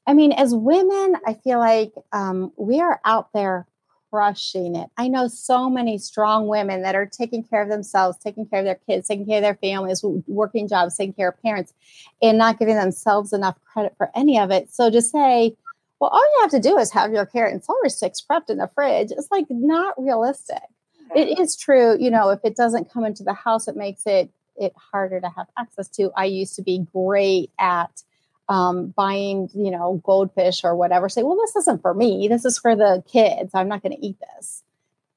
I 0.06 0.14
mean, 0.14 0.32
as 0.32 0.54
women, 0.54 1.16
I 1.26 1.34
feel 1.34 1.58
like 1.58 1.92
um, 2.12 2.52
we 2.56 2.80
are 2.80 3.00
out 3.04 3.32
there 3.32 3.66
crushing 4.10 4.76
it. 4.76 4.88
I 4.96 5.08
know 5.08 5.28
so 5.28 5.68
many 5.68 5.98
strong 5.98 6.46
women 6.46 6.82
that 6.82 6.94
are 6.94 7.06
taking 7.06 7.42
care 7.42 7.62
of 7.62 7.68
themselves, 7.68 8.18
taking 8.18 8.46
care 8.46 8.60
of 8.60 8.64
their 8.64 8.80
kids, 8.86 9.08
taking 9.08 9.26
care 9.26 9.38
of 9.38 9.42
their 9.42 9.54
families, 9.56 10.02
working 10.26 10.68
jobs, 10.68 10.96
taking 10.96 11.14
care 11.14 11.28
of 11.28 11.42
parents, 11.42 11.72
and 12.22 12.38
not 12.38 12.58
giving 12.58 12.76
themselves 12.76 13.32
enough 13.32 13.56
credit 13.64 13.94
for 13.96 14.10
any 14.14 14.38
of 14.38 14.50
it. 14.50 14.72
So 14.72 14.90
to 14.90 15.02
say, 15.02 15.56
well, 16.00 16.10
all 16.10 16.22
you 16.22 16.38
have 16.42 16.50
to 16.50 16.60
do 16.60 16.78
is 16.78 16.92
have 16.92 17.12
your 17.12 17.26
carrot 17.26 17.52
and 17.52 17.64
celery 17.64 17.90
sticks 17.90 18.24
prepped 18.28 18.50
in 18.50 18.58
the 18.58 18.70
fridge, 18.74 19.10
it's 19.10 19.30
like 19.30 19.46
not 19.48 19.94
realistic. 20.00 20.62
It 21.14 21.38
is 21.38 21.56
true, 21.56 21.96
you 22.00 22.10
know, 22.10 22.30
if 22.30 22.40
it 22.42 22.56
doesn't 22.56 22.90
come 22.90 23.04
into 23.04 23.22
the 23.22 23.32
house, 23.32 23.68
it 23.68 23.76
makes 23.76 24.06
it 24.06 24.30
it 24.58 24.72
harder 24.74 25.20
to 25.20 25.28
have 25.28 25.46
access 25.58 25.88
to. 25.88 26.10
I 26.16 26.24
used 26.24 26.56
to 26.56 26.62
be 26.62 26.86
great 26.92 27.50
at 27.58 28.02
um, 28.48 28.88
buying, 28.96 29.48
you 29.54 29.70
know, 29.70 30.00
goldfish 30.04 30.62
or 30.64 30.76
whatever, 30.76 31.08
say, 31.08 31.22
well, 31.22 31.36
this 31.36 31.56
isn't 31.56 31.82
for 31.82 31.94
me. 31.94 32.28
This 32.28 32.44
is 32.44 32.58
for 32.58 32.76
the 32.76 33.02
kids. 33.10 33.50
I'm 33.54 33.68
not 33.68 33.82
going 33.82 33.96
to 33.96 34.06
eat 34.06 34.16
this, 34.36 34.62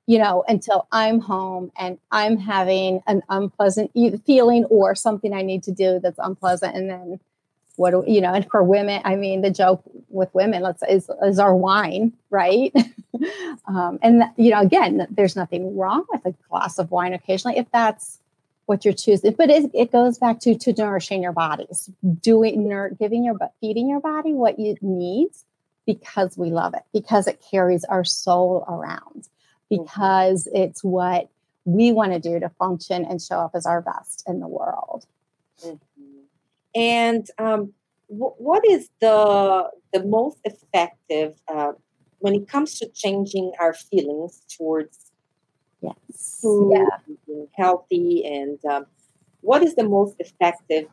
you 0.08 0.18
know, 0.18 0.44
until 0.48 0.88
I'm 0.92 1.20
home 1.20 1.72
and 1.78 2.00
I'm 2.12 2.38
having 2.38 3.02
an 3.08 3.22
unpleasant 3.30 3.92
feeling 4.26 4.66
or 4.66 4.96
something 4.96 5.34
I 5.34 5.42
need 5.42 5.64
to 5.64 5.72
do 5.72 6.00
that's 6.00 6.20
unpleasant. 6.20 6.76
And 6.76 6.90
then 6.90 7.20
what, 7.76 7.92
do, 7.92 8.04
you 8.08 8.20
know, 8.20 8.34
and 8.34 8.50
for 8.50 8.64
women, 8.64 9.02
I 9.06 9.16
mean, 9.16 9.42
the 9.42 9.52
joke 9.52 9.84
with 10.10 10.34
women, 10.34 10.64
let's 10.64 10.84
is, 10.90 11.10
is 11.24 11.40
our 11.40 11.56
wine, 11.56 12.14
right? 12.30 12.76
um, 13.68 14.00
and, 14.02 14.24
you 14.38 14.52
know, 14.52 14.60
again, 14.60 15.08
there's 15.12 15.36
nothing 15.36 15.78
wrong 15.78 16.06
with 16.12 16.26
a 16.26 16.34
glass 16.50 16.80
of 16.80 16.92
wine 16.92 17.14
occasionally 17.14 17.58
if 17.58 17.68
that's 17.72 18.20
what 18.70 18.86
you're 18.86 18.94
choosing. 18.94 19.34
But 19.34 19.50
it, 19.50 19.72
it 19.74 19.92
goes 19.92 20.20
back 20.20 20.40
to 20.42 20.56
to 20.56 20.74
nourishing 20.78 21.24
your 21.24 21.34
bodies, 21.34 21.90
doing 22.22 22.70
giving 23.00 23.24
your 23.26 23.34
but 23.34 23.54
feeding 23.60 23.90
your 23.90 24.00
body 24.00 24.32
what 24.32 24.60
it 24.60 24.84
needs 24.84 25.44
because 25.88 26.38
we 26.38 26.52
love 26.52 26.76
it, 26.76 26.84
because 26.94 27.26
it 27.26 27.44
carries 27.50 27.84
our 27.86 28.06
soul 28.06 28.64
around, 28.70 29.28
mm-hmm. 29.72 29.84
because 29.84 30.46
mm-hmm. 30.46 30.62
it's 30.62 30.84
what 30.84 31.30
we 31.66 31.92
want 31.92 32.14
to 32.14 32.20
do 32.20 32.40
to 32.40 32.50
function 32.50 33.06
and 33.06 33.20
show 33.20 33.40
up 33.40 33.52
as 33.56 33.66
our 33.66 33.82
best 33.82 34.24
in 34.28 34.40
the 34.40 34.48
world. 34.48 35.08
Mm-hmm. 35.66 36.06
And 36.76 37.28
um, 37.40 37.74
w- 38.08 38.36
what 38.38 38.64
is 38.70 38.90
the 39.02 39.68
the 39.92 40.04
most 40.06 40.38
effective 40.44 41.34
uh, 41.48 41.72
when 42.20 42.36
it 42.36 42.48
comes 42.48 42.78
to 42.78 42.88
changing 42.94 43.54
our 43.60 43.74
feelings 43.74 44.44
towards 44.56 45.09
Yes. 45.82 46.40
Food, 46.42 46.74
yeah. 47.28 47.44
healthy, 47.58 48.26
and 48.26 48.64
um, 48.66 48.86
what 49.42 49.64
is 49.64 49.76
the 49.76 49.88
most 49.88 50.16
effective 50.20 50.86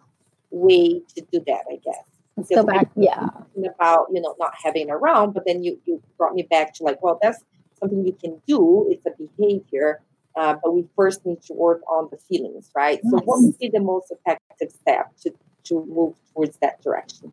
way 0.50 1.02
to 1.14 1.21
do 1.33 1.43
that? 1.47 1.64
I 1.71 1.76
guess. 1.85 2.05
Let's 2.37 2.50
go 2.50 2.64
back. 2.64 2.88
Yeah. 2.95 3.28
About 3.64 4.07
you 4.12 4.21
know 4.21 4.35
not 4.38 4.55
having 4.62 4.90
around, 4.90 5.33
but 5.33 5.45
then 5.47 5.64
you 5.64 5.81
you 5.87 6.02
brought 6.19 6.35
me 6.35 6.43
back 6.43 6.75
to 6.75 6.85
like, 6.85 7.02
well, 7.02 7.19
that's 7.21 7.43
something 7.81 8.07
you 8.07 8.12
can 8.12 8.40
do. 8.47 8.87
It's 8.90 9.07
a 9.07 9.11
behavior, 9.19 10.02
uh, 10.37 10.57
but 10.62 10.75
we 10.75 10.87
first 10.95 11.25
need 11.26 11.43
to 11.43 11.55
work 11.55 11.81
on 11.88 12.09
the 12.11 12.19
feelings, 12.19 12.71
right? 12.75 13.00
Yes. 13.02 13.11
So, 13.11 13.19
what 13.25 13.43
would 13.43 13.59
be 13.59 13.69
the 13.69 13.81
most 13.81 14.12
effective 14.12 14.71
step 14.71 15.16
to 15.23 15.33
to 15.64 15.85
move 15.87 16.14
towards 16.33 16.59
that 16.59 16.83
direction? 16.83 17.33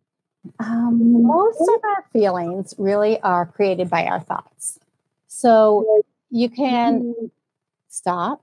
Um, 0.58 1.22
most 1.22 1.60
of 1.60 1.84
our 1.84 2.04
feelings 2.12 2.74
really 2.76 3.20
are 3.20 3.46
created 3.46 3.88
by 3.88 4.04
our 4.04 4.20
thoughts. 4.20 4.78
So 5.28 6.02
you 6.30 6.48
can 6.48 7.30
stop, 7.94 8.40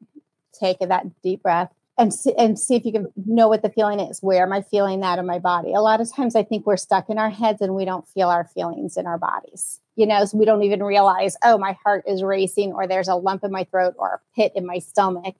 take 0.57 0.79
that 0.79 1.21
deep 1.21 1.43
breath, 1.43 1.71
and 1.97 2.13
see, 2.13 2.33
and 2.37 2.57
see 2.57 2.75
if 2.75 2.85
you 2.85 2.91
can 2.91 3.07
know 3.15 3.47
what 3.47 3.61
the 3.61 3.69
feeling 3.69 3.99
is. 3.99 4.21
Where 4.21 4.43
am 4.43 4.53
I 4.53 4.61
feeling 4.61 5.01
that 5.01 5.19
in 5.19 5.25
my 5.25 5.39
body? 5.39 5.73
A 5.73 5.81
lot 5.81 6.01
of 6.01 6.11
times, 6.11 6.35
I 6.35 6.43
think 6.43 6.65
we're 6.65 6.77
stuck 6.77 7.09
in 7.09 7.17
our 7.17 7.29
heads 7.29 7.61
and 7.61 7.75
we 7.75 7.85
don't 7.85 8.07
feel 8.07 8.29
our 8.29 8.45
feelings 8.45 8.97
in 8.97 9.05
our 9.05 9.17
bodies. 9.17 9.79
You 9.95 10.07
know, 10.07 10.23
so 10.25 10.37
we 10.37 10.45
don't 10.45 10.63
even 10.63 10.81
realize, 10.81 11.35
oh, 11.43 11.57
my 11.57 11.77
heart 11.83 12.05
is 12.07 12.23
racing, 12.23 12.73
or 12.73 12.87
there's 12.87 13.09
a 13.09 13.15
lump 13.15 13.43
in 13.43 13.51
my 13.51 13.65
throat, 13.65 13.95
or 13.97 14.15
a 14.15 14.35
pit 14.35 14.53
in 14.55 14.65
my 14.65 14.79
stomach. 14.79 15.35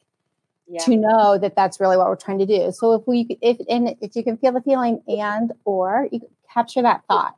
Yeah. 0.68 0.84
To 0.86 0.96
know 0.96 1.38
that 1.38 1.56
that's 1.56 1.82
really 1.82 1.98
what 1.98 2.08
we're 2.08 2.16
trying 2.16 2.40
to 2.40 2.46
do. 2.46 2.72
So 2.72 2.94
if 2.94 3.06
we, 3.06 3.38
if 3.42 3.58
and 3.68 3.96
if 4.00 4.16
you 4.16 4.24
can 4.24 4.38
feel 4.38 4.54
the 4.54 4.62
feeling, 4.62 5.02
and 5.08 5.52
or 5.66 6.08
you 6.12 6.22
capture 6.54 6.82
that 6.82 7.04
thought, 7.10 7.36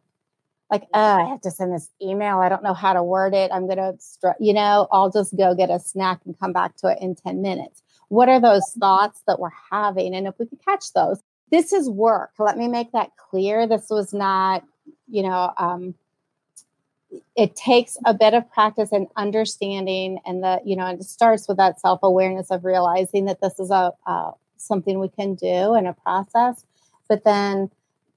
like, 0.74 0.88
oh, 0.96 1.24
I 1.24 1.30
have 1.30 1.42
to 1.42 1.52
send 1.52 1.72
this 1.72 1.92
email. 2.02 2.40
I 2.40 2.50
don't 2.50 2.64
know 2.64 2.74
how 2.74 2.94
to 2.94 3.04
word 3.04 3.36
it. 3.36 3.52
I'm 3.54 3.68
going 3.68 3.78
to, 3.78 4.36
you 4.40 4.54
know, 4.54 4.88
I'll 4.92 5.12
just 5.12 5.38
go 5.38 5.54
get 5.54 5.70
a 5.70 5.80
snack 5.80 6.22
and 6.26 6.38
come 6.40 6.52
back 6.52 6.76
to 6.78 6.88
it 6.88 6.98
in 7.00 7.14
10 7.14 7.44
minutes. 7.44 7.84
What 8.08 8.28
are 8.28 8.42
those 8.42 8.68
thoughts 8.80 9.22
that 9.28 9.40
we're 9.40 9.52
having? 9.72 10.16
And 10.16 10.26
if 10.26 10.34
we 10.40 10.48
could 10.48 10.66
catch 10.66 10.92
those, 10.94 11.22
this 11.52 11.74
is 11.74 11.88
work. 11.92 12.32
Let 12.40 12.58
me 12.58 12.68
make 12.68 12.92
that 12.94 13.12
clear. 13.18 13.68
This 13.68 13.86
was 13.92 14.16
not, 14.16 14.64
you 15.08 15.22
know, 15.22 15.54
um, 15.58 15.94
it 17.36 17.56
takes 17.56 17.96
a 18.08 18.14
bit 18.16 18.34
of 18.34 18.50
practice 18.52 18.92
and 18.92 19.06
understanding 19.16 20.18
and 20.26 20.42
the 20.42 20.60
you 20.66 20.76
know 20.76 20.88
and 20.88 21.00
it 21.00 21.04
starts 21.04 21.48
with 21.48 21.58
that 21.58 21.80
self-awareness 21.80 22.50
of 22.50 22.66
realizing 22.66 23.26
that 23.26 23.40
this 23.40 23.60
is 23.60 23.70
a 23.70 23.92
uh, 24.08 24.32
something 24.58 24.98
we 24.98 25.10
can 25.10 25.36
do 25.36 25.76
and 25.76 25.88
a 25.88 25.94
process 25.94 26.66
but 27.08 27.24
then 27.24 27.70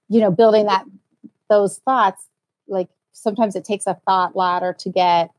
you 0.09 0.19
know 0.19 0.31
building 0.31 0.65
that 0.65 0.87
those 1.51 1.77
thoughts 1.81 2.25
like 2.69 2.89
sometimes 3.13 3.57
it 3.57 3.65
takes 3.65 3.87
a 3.87 3.95
thought 4.07 4.37
ladder 4.37 4.75
to 4.79 4.91
get 4.91 5.31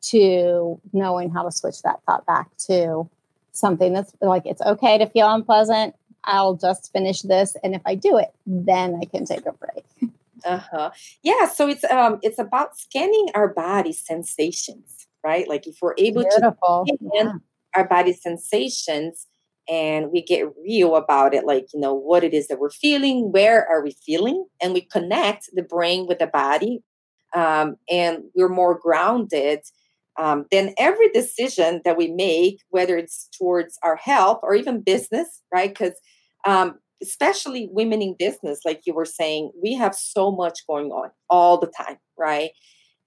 to 0.00 0.80
knowing 0.92 1.30
how 1.30 1.42
to 1.42 1.50
switch 1.50 1.82
that 1.82 2.00
thought 2.06 2.24
back 2.26 2.48
to 2.56 3.08
something 3.52 3.92
that's 3.92 4.12
like 4.20 4.44
it's 4.46 4.62
okay 4.62 4.98
to 4.98 5.06
feel 5.06 5.30
unpleasant 5.30 5.94
i'll 6.24 6.54
just 6.54 6.92
finish 6.92 7.22
this 7.22 7.56
and 7.64 7.74
if 7.74 7.82
i 7.86 7.94
do 7.94 8.16
it 8.16 8.34
then 8.46 8.98
i 9.00 9.04
can 9.06 9.24
take 9.24 9.46
a 9.46 9.52
break 9.52 10.12
uh-huh 10.44 10.90
yeah 11.22 11.46
so 11.46 11.68
it's 11.68 11.84
um 11.84 12.18
it's 12.22 12.38
about 12.38 12.78
scanning 12.78 13.28
our 13.34 13.48
body 13.48 13.92
sensations 13.92 15.06
right 15.24 15.48
like 15.48 15.66
if 15.66 15.78
we're 15.80 15.94
able 15.98 16.22
Beautiful. 16.22 16.84
to 16.86 16.96
scan 16.96 17.26
yeah. 17.26 17.32
our 17.74 17.88
body 17.88 18.12
sensations 18.12 19.26
and 19.68 20.10
we 20.12 20.22
get 20.22 20.46
real 20.62 20.96
about 20.96 21.34
it 21.34 21.44
like 21.44 21.66
you 21.74 21.80
know 21.80 21.94
what 21.94 22.24
it 22.24 22.32
is 22.32 22.48
that 22.48 22.58
we're 22.58 22.70
feeling 22.70 23.32
where 23.32 23.66
are 23.68 23.82
we 23.82 23.94
feeling 24.04 24.46
and 24.62 24.72
we 24.72 24.80
connect 24.80 25.50
the 25.54 25.62
brain 25.62 26.06
with 26.06 26.18
the 26.18 26.26
body 26.26 26.80
um, 27.34 27.76
and 27.90 28.24
we're 28.34 28.48
more 28.48 28.78
grounded 28.78 29.60
um, 30.18 30.46
then 30.50 30.74
every 30.78 31.10
decision 31.10 31.82
that 31.84 31.96
we 31.96 32.08
make 32.08 32.58
whether 32.70 32.96
it's 32.96 33.28
towards 33.38 33.78
our 33.82 33.96
health 33.96 34.40
or 34.42 34.54
even 34.54 34.80
business 34.80 35.42
right? 35.52 35.70
Because 35.70 35.94
um, 36.46 36.78
especially 37.02 37.68
women 37.72 38.00
in 38.00 38.14
business 38.18 38.60
like 38.64 38.82
you 38.86 38.94
were 38.94 39.04
saying 39.04 39.50
we 39.62 39.74
have 39.74 39.94
so 39.94 40.30
much 40.30 40.60
going 40.66 40.90
on 40.90 41.10
all 41.28 41.58
the 41.58 41.70
time 41.76 41.98
right? 42.18 42.50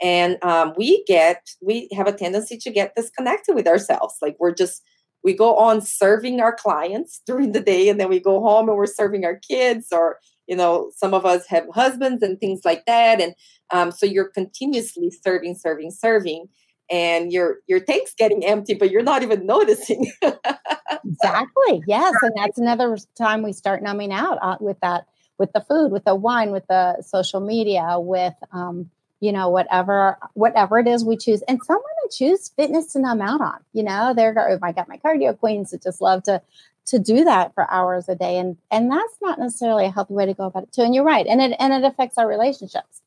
And 0.02 0.38
um, 0.44 0.74
we 0.78 1.04
get 1.06 1.50
we 1.62 1.90
have 1.96 2.08
a 2.08 2.14
tendency 2.14 2.58
to 2.58 2.72
get 2.72 2.96
disconnected 2.96 3.56
with 3.56 3.68
ourselves 3.68 4.16
like 4.22 4.36
we're 4.40 4.54
just 4.54 4.84
we 5.24 5.34
go 5.34 5.56
on 5.56 5.82
serving 5.82 6.40
our 6.40 6.56
clients 6.56 7.22
during 7.26 7.52
the 7.52 7.62
day 7.62 7.90
and 7.90 8.00
then 8.00 8.10
we 8.10 8.20
go 8.20 8.42
home 8.42 8.70
and 8.70 8.78
we're 8.78 8.86
serving 8.86 9.26
our 9.26 9.38
kids 9.38 9.88
or 9.92 10.18
you 10.48 10.56
know 10.56 10.92
some 10.96 11.14
of 11.14 11.26
us 11.26 11.46
have 11.48 11.66
husbands 11.74 12.24
and 12.24 12.40
things 12.40 12.62
like 12.66 12.86
that. 12.86 13.22
And 13.22 13.34
um, 13.72 13.92
so 13.92 14.06
you're 14.06 14.30
continuously 14.30 15.12
serving 15.12 15.56
serving 15.56 15.92
serving 15.92 16.48
and 16.90 17.32
your 17.32 17.58
your 17.68 17.80
tank's 17.80 18.16
getting 18.18 18.44
empty 18.44 18.74
but 18.74 18.90
you're 18.90 19.04
not 19.04 19.24
even 19.24 19.46
noticing. 19.46 20.12
Exactly. 20.24 21.84
Yes 21.88 22.16
and 22.22 22.34
that's 22.36 22.58
another 22.58 22.98
time 23.18 23.44
we 23.44 23.54
start 23.54 23.84
numbing 23.84 24.12
out 24.12 24.38
uh, 24.42 24.58
with 24.60 24.80
that 24.82 25.06
with 25.38 25.52
the 25.54 25.62
food 25.62 25.92
with 25.92 26.04
the 26.06 26.16
wine 26.16 26.52
with 26.52 26.66
the 26.68 27.02
social 27.02 27.40
media 27.40 27.98
with 28.00 28.34
um, 28.52 28.90
you 29.20 29.32
know 29.32 29.50
whatever 29.50 30.18
whatever 30.34 30.80
it 30.80 30.88
is 30.88 31.04
we 31.04 31.18
choose 31.18 31.42
and 31.44 31.60
some 31.64 31.78
women 31.78 32.12
choose 32.12 32.50
fitness 32.50 32.94
to 32.94 33.00
numb 33.00 33.22
out 33.22 33.42
on 33.42 33.60
you 33.74 33.84
know 33.84 34.14
they're 34.16 34.34
oh, 34.38 34.60
i 34.64 34.72
got 34.72 34.88
my 34.88 34.98
cardio 34.98 35.38
queens 35.38 35.72
that 35.72 35.84
just 35.84 36.02
love 36.02 36.24
to 36.24 36.42
to 36.86 36.98
do 36.98 37.24
that 37.24 37.54
for 37.54 37.70
hours 37.72 38.10
a 38.10 38.16
day 38.16 38.38
and 38.38 38.58
and 38.72 38.92
that's 38.92 39.18
not 39.22 39.40
necessarily 39.40 39.86
a 39.86 39.92
healthy 39.92 40.14
way 40.14 40.26
to 40.26 40.34
go 40.34 40.46
about 40.46 40.64
it 40.64 40.72
too 40.72 40.82
and 40.82 40.96
you're 40.96 41.04
right 41.04 41.28
and 41.28 41.42
it 41.42 41.56
and 41.60 41.74
it 41.74 41.84
affects 41.84 42.18
our 42.18 42.28
relationships 42.28 43.02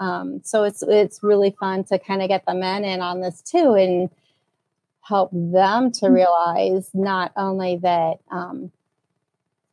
um, 0.00 0.40
so 0.42 0.64
it's 0.64 0.82
it's 0.82 1.22
really 1.22 1.54
fun 1.60 1.84
to 1.84 1.98
kind 1.98 2.22
of 2.22 2.28
get 2.28 2.44
the 2.46 2.54
men 2.54 2.84
in 2.84 3.02
on 3.02 3.20
this 3.20 3.42
too 3.42 3.74
and 3.74 4.08
help 5.02 5.30
them 5.32 5.92
to 5.92 6.06
mm-hmm. 6.06 6.14
realize 6.14 6.90
not 6.94 7.32
only 7.36 7.76
that 7.76 8.18
um, 8.30 8.72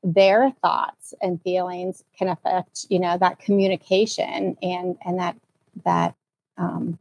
their 0.04 0.52
thoughts 0.62 1.14
and 1.22 1.42
feelings 1.42 2.04
can 2.18 2.28
affect 2.28 2.86
you 2.90 3.00
know 3.00 3.18
that 3.18 3.40
communication 3.40 4.58
and 4.62 4.98
and 5.04 5.20
that 5.20 5.36
that 5.86 6.16
um, 6.58 6.98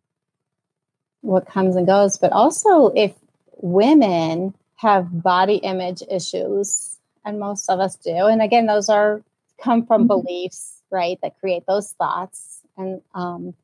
what 1.20 1.46
comes 1.46 1.76
and 1.76 1.86
goes, 1.86 2.18
but 2.18 2.32
also 2.32 2.88
if 2.94 3.12
women 3.56 4.54
have 4.76 5.22
body 5.22 5.56
image 5.56 6.02
issues, 6.10 6.96
and 7.24 7.40
most 7.40 7.68
of 7.68 7.80
us 7.80 7.96
do, 7.96 8.10
and 8.10 8.40
again, 8.40 8.66
those 8.66 8.88
are 8.88 9.22
come 9.58 9.84
from 9.86 10.02
mm-hmm. 10.02 10.08
beliefs, 10.08 10.82
right, 10.90 11.18
that 11.22 11.38
create 11.40 11.64
those 11.66 11.92
thoughts, 11.92 12.60
and 12.76 13.00
um, 13.14 13.54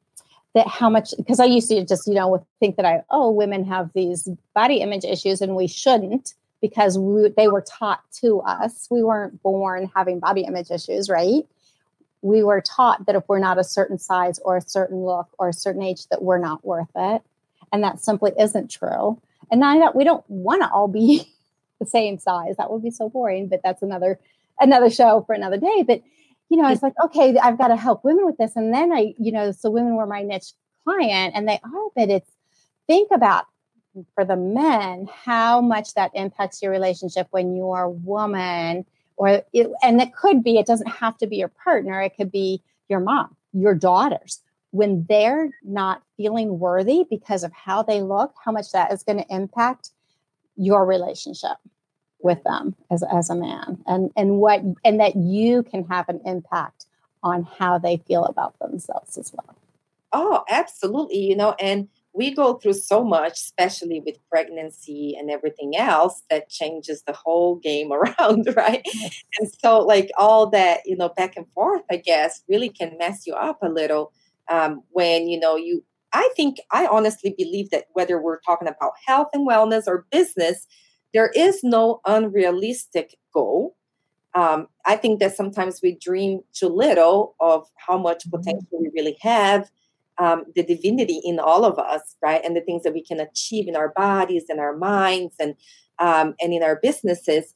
that 0.55 0.67
how 0.67 0.91
much 0.91 1.15
because 1.17 1.41
I 1.41 1.45
used 1.45 1.69
to 1.69 1.85
just 1.85 2.07
you 2.07 2.15
know 2.15 2.29
would 2.29 2.45
think 2.61 2.77
that 2.77 2.87
I 2.87 3.03
oh 3.11 3.31
women 3.31 3.65
have 3.67 3.91
these 3.95 4.29
body 4.55 4.77
image 4.77 5.05
issues 5.05 5.41
and 5.41 5.55
we 5.55 5.67
shouldn't 5.67 6.35
because 6.61 6.97
we, 6.99 7.29
they 7.37 7.49
were 7.49 7.61
taught 7.61 8.03
to 8.21 8.41
us. 8.41 8.87
We 8.91 9.03
weren't 9.03 9.43
born 9.43 9.91
having 9.95 10.21
body 10.21 10.43
image 10.43 10.71
issues, 10.71 11.11
right? 11.11 11.45
We 12.23 12.43
were 12.43 12.61
taught 12.61 13.07
that 13.07 13.17
if 13.17 13.25
we're 13.29 13.39
not 13.39 13.59
a 13.59 13.65
certain 13.65 13.99
size 13.99 14.39
or 14.45 14.57
a 14.57 14.63
certain 14.63 15.05
look 15.05 15.29
or 15.39 15.49
a 15.49 15.53
certain 15.53 15.83
age, 15.83 16.07
that 16.09 16.23
we're 16.23 16.39
not 16.39 16.65
worth 16.65 16.91
it. 16.95 17.23
And 17.73 17.83
that 17.83 18.01
simply 18.01 18.33
isn't 18.39 18.71
true. 18.71 19.21
And 19.51 19.61
not 19.61 19.79
that 19.79 19.97
we 19.97 20.05
don't 20.05 20.25
want 20.29 20.63
to 20.63 20.71
all 20.71 20.89
be 20.89 21.29
the 21.81 21.87
same 21.87 22.19
size. 22.19 22.57
That 22.57 22.71
would 22.71 22.83
be 22.83 22.91
so 22.91 23.09
boring, 23.09 23.49
but 23.49 23.61
that's 23.63 23.83
another 23.83 24.19
another 24.61 24.91
show 24.91 25.25
for 25.27 25.35
another 25.35 25.57
day. 25.57 25.83
But 25.87 26.03
you 26.49 26.61
know, 26.61 26.69
it's 26.69 26.83
like, 26.83 26.93
okay, 27.03 27.37
I've 27.39 27.57
got 27.57 27.69
to 27.69 27.77
help 27.77 28.05
women 28.05 28.27
with 28.27 28.37
this. 28.37 28.57
And 28.57 28.75
then 28.75 28.93
I, 28.93 29.15
you 29.19 29.33
know, 29.33 29.53
so 29.53 29.71
women 29.71 29.97
were 29.97 30.07
my 30.07 30.23
niche 30.23 30.53
client 30.85 31.33
and 31.35 31.49
they 31.49 31.59
are, 31.65 31.89
but 31.97 32.11
it's 32.11 32.31
think 32.87 33.11
about 33.11 33.47
for 34.15 34.25
the 34.25 34.37
men 34.37 35.09
how 35.25 35.61
much 35.61 35.95
that 35.95 36.11
impacts 36.15 36.63
your 36.63 36.71
relationship 36.71 37.27
when 37.31 37.57
you're 37.57 37.83
a 37.83 37.91
woman 37.91 38.85
or 39.17 39.43
it, 39.53 39.71
and 39.83 40.01
it 40.01 40.15
could 40.15 40.43
be 40.43 40.59
it 40.59 40.67
doesn't 40.67 40.89
have 40.89 41.17
to 41.19 41.27
be 41.27 41.37
your 41.37 41.49
partner 41.49 42.01
it 42.01 42.17
could 42.17 42.31
be 42.31 42.63
your 42.89 43.01
mom 43.01 43.37
your 43.53 43.75
daughters. 43.75 44.41
When 44.71 45.05
they're 45.07 45.51
not 45.63 46.03
feeling 46.17 46.59
worthy 46.59 47.05
because 47.09 47.45
of 47.45 47.53
how 47.53 47.83
they 47.83 48.01
look 48.01 48.35
how 48.43 48.53
much 48.53 48.73
that 48.73 48.93
is 48.93 49.03
going 49.03 49.19
to 49.19 49.35
impact 49.35 49.91
your 50.57 50.87
relationship 50.87 51.59
with 52.21 52.43
them 52.45 52.75
as, 52.91 53.03
as 53.13 53.29
a 53.29 53.35
man 53.35 53.83
and 53.87 54.11
and 54.17 54.39
what 54.39 54.63
and 54.85 55.01
that 55.01 55.17
you 55.17 55.63
can 55.63 55.85
have 55.85 56.09
an 56.09 56.21
impact 56.25 56.87
on 57.23 57.47
how 57.59 57.79
they 57.79 57.99
feel 57.99 58.25
about 58.25 58.59
themselves 58.59 59.19
as 59.19 59.33
well. 59.33 59.55
Oh 60.13 60.45
absolutely 60.49 61.19
you 61.19 61.37
know 61.37 61.55
and 61.61 61.89
we 62.15 62.35
go 62.35 62.55
through 62.55 62.75
so 62.75 63.03
much, 63.03 63.35
especially 63.35 64.03
with 64.05 64.17
pregnancy 64.29 65.17
and 65.19 65.31
everything 65.31 65.77
else, 65.77 66.23
that 66.31 66.51
changes 66.51 67.03
the 67.03 67.13
whole 67.13 67.57
game 67.57 67.93
around, 67.93 68.49
right? 68.57 68.87
And 69.39 69.51
so, 69.63 69.81
like 69.81 70.11
all 70.19 70.49
that, 70.51 70.81
you 70.85 70.97
know, 70.97 71.09
back 71.11 71.37
and 71.37 71.51
forth, 71.53 71.83
I 71.91 71.97
guess, 71.97 72.43
really 72.49 72.69
can 72.69 72.97
mess 72.99 73.27
you 73.27 73.35
up 73.35 73.59
a 73.63 73.69
little 73.69 74.13
um, 74.51 74.83
when 74.91 75.29
you 75.29 75.39
know 75.39 75.57
you. 75.57 75.85
I 76.15 76.29
think 76.37 76.59
I 76.71 76.87
honestly 76.87 77.35
believe 77.39 77.71
that 77.71 77.87
whether 77.95 78.21
we're 78.21 78.41
talking 78.41 78.69
about 78.69 78.93
health 79.07 79.29
and 79.33 79.49
wellness 79.49 79.85
or 79.87 80.07
business, 80.11 80.67
there 81.15 81.31
is 81.35 81.61
no 81.63 82.01
unrealistic 82.07 83.17
goal. 83.33 83.77
Um, 84.35 84.67
I 84.85 84.97
think 84.97 85.21
that 85.21 85.37
sometimes 85.37 85.81
we 85.83 85.95
dream 85.95 86.41
too 86.53 86.69
little 86.69 87.35
of 87.41 87.67
how 87.77 87.97
much 87.97 88.25
mm-hmm. 88.27 88.37
potential 88.37 88.79
we 88.79 88.91
really 88.95 89.17
have 89.23 89.71
um, 90.19 90.45
the 90.55 90.63
divinity 90.63 91.21
in 91.25 91.39
all 91.39 91.65
of 91.65 91.79
us, 91.79 92.17
right? 92.23 92.45
And 92.45 92.57
the 92.57 92.61
things 92.61 92.83
that 92.83 92.93
we 92.93 93.03
can 93.03 93.21
achieve 93.21 93.69
in 93.69 93.77
our 93.77 93.93
bodies 93.95 94.45
and 94.49 94.61
our 94.61 94.77
minds 94.77 95.35
and 95.39 95.55
um, 95.99 96.35
and 96.41 96.53
in 96.53 96.63
our 96.63 96.79
businesses. 96.83 97.55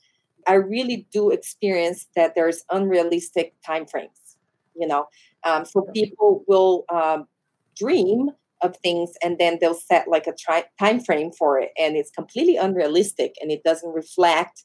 I 0.48 0.54
really 0.54 1.08
do 1.12 1.30
experience 1.30 2.06
that 2.14 2.34
there's 2.36 2.62
unrealistic 2.70 3.54
time 3.66 3.86
frames. 3.86 4.36
You 4.76 4.86
know, 4.86 5.06
um, 5.44 5.64
so 5.64 5.88
people 5.94 6.44
will 6.46 6.84
um, 6.92 7.26
dream 7.76 8.30
of 8.62 8.76
things 8.78 9.12
and 9.22 9.38
then 9.38 9.58
they'll 9.60 9.74
set 9.74 10.08
like 10.08 10.26
a 10.26 10.32
tri- 10.32 10.64
time 10.78 11.00
frame 11.00 11.32
for 11.32 11.58
it, 11.58 11.70
and 11.78 11.96
it's 11.96 12.10
completely 12.10 12.56
unrealistic, 12.56 13.34
and 13.40 13.50
it 13.50 13.62
doesn't 13.64 13.92
reflect. 13.92 14.62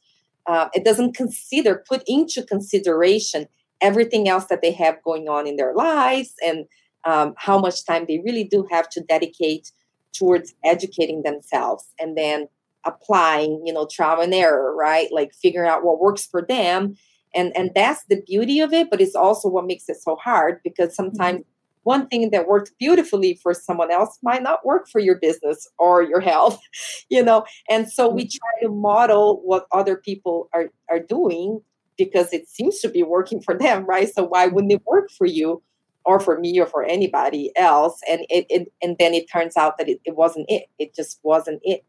Uh, 0.47 0.69
it 0.73 0.83
doesn't 0.83 1.15
consider 1.15 1.83
put 1.87 2.03
into 2.07 2.41
consideration 2.43 3.47
everything 3.79 4.29
else 4.29 4.45
that 4.45 4.61
they 4.61 4.71
have 4.71 5.01
going 5.03 5.27
on 5.27 5.47
in 5.47 5.55
their 5.55 5.73
lives 5.73 6.33
and 6.45 6.65
um, 7.05 7.33
how 7.37 7.59
much 7.59 7.85
time 7.85 8.05
they 8.07 8.21
really 8.25 8.43
do 8.43 8.67
have 8.71 8.89
to 8.89 9.01
dedicate 9.01 9.71
towards 10.13 10.53
educating 10.63 11.23
themselves 11.23 11.85
and 11.99 12.17
then 12.17 12.47
applying 12.85 13.61
you 13.65 13.73
know 13.73 13.87
trial 13.91 14.21
and 14.21 14.33
error 14.33 14.75
right? 14.75 15.09
Like 15.11 15.33
figuring 15.33 15.69
out 15.69 15.83
what 15.83 15.99
works 15.99 16.25
for 16.25 16.41
them. 16.41 16.95
And 17.33 17.55
and 17.55 17.71
that's 17.73 18.03
the 18.05 18.21
beauty 18.21 18.59
of 18.59 18.73
it 18.73 18.89
but 18.89 18.99
it's 18.99 19.15
also 19.15 19.47
what 19.47 19.65
makes 19.65 19.87
it 19.87 19.97
so 19.97 20.17
hard 20.17 20.59
because 20.65 20.93
sometimes 20.93 21.39
mm-hmm. 21.39 21.83
one 21.83 22.07
thing 22.07 22.29
that 22.31 22.45
works 22.45 22.71
beautifully 22.77 23.39
for 23.41 23.53
someone 23.53 23.89
else 23.89 24.19
might 24.21 24.43
not 24.43 24.65
work 24.65 24.89
for 24.89 24.99
your 24.99 25.15
business 25.15 25.65
or 25.79 26.03
your 26.03 26.19
health 26.19 26.59
you 27.09 27.23
know? 27.23 27.45
And 27.69 27.89
so 27.89 28.09
we 28.09 28.23
mm-hmm. 28.23 28.37
try 28.37 28.67
to 28.67 28.73
model 28.73 29.41
what 29.45 29.65
other 29.71 29.95
people 29.95 30.49
are 30.53 30.71
are 30.89 30.99
doing 30.99 31.61
because 31.97 32.33
it 32.33 32.49
seems 32.49 32.79
to 32.79 32.89
be 32.89 33.03
working 33.03 33.41
for 33.41 33.57
them 33.57 33.85
right? 33.85 34.13
So 34.13 34.25
why 34.25 34.47
wouldn't 34.47 34.73
it 34.73 34.81
work 34.85 35.09
for 35.09 35.25
you 35.25 35.63
or 36.05 36.19
for 36.19 36.39
me 36.39 36.59
or 36.59 36.65
for 36.65 36.83
anybody 36.83 37.51
else 37.55 37.99
and 38.09 38.21
it, 38.29 38.45
it 38.49 38.71
and 38.81 38.97
then 38.99 39.13
it 39.13 39.29
turns 39.31 39.55
out 39.55 39.77
that 39.77 39.87
it, 39.87 39.99
it 40.05 40.15
wasn't 40.15 40.45
it. 40.49 40.65
It 40.79 40.95
just 40.95 41.19
wasn't 41.23 41.61
it 41.63 41.83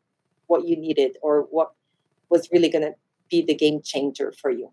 what 0.46 0.66
you 0.66 0.76
needed 0.76 1.16
or 1.22 1.42
what 1.50 1.72
was 2.28 2.48
really 2.52 2.68
going 2.68 2.84
to 2.84 2.94
be 3.30 3.42
the 3.42 3.54
game 3.54 3.80
changer 3.82 4.32
for 4.32 4.50
you. 4.50 4.70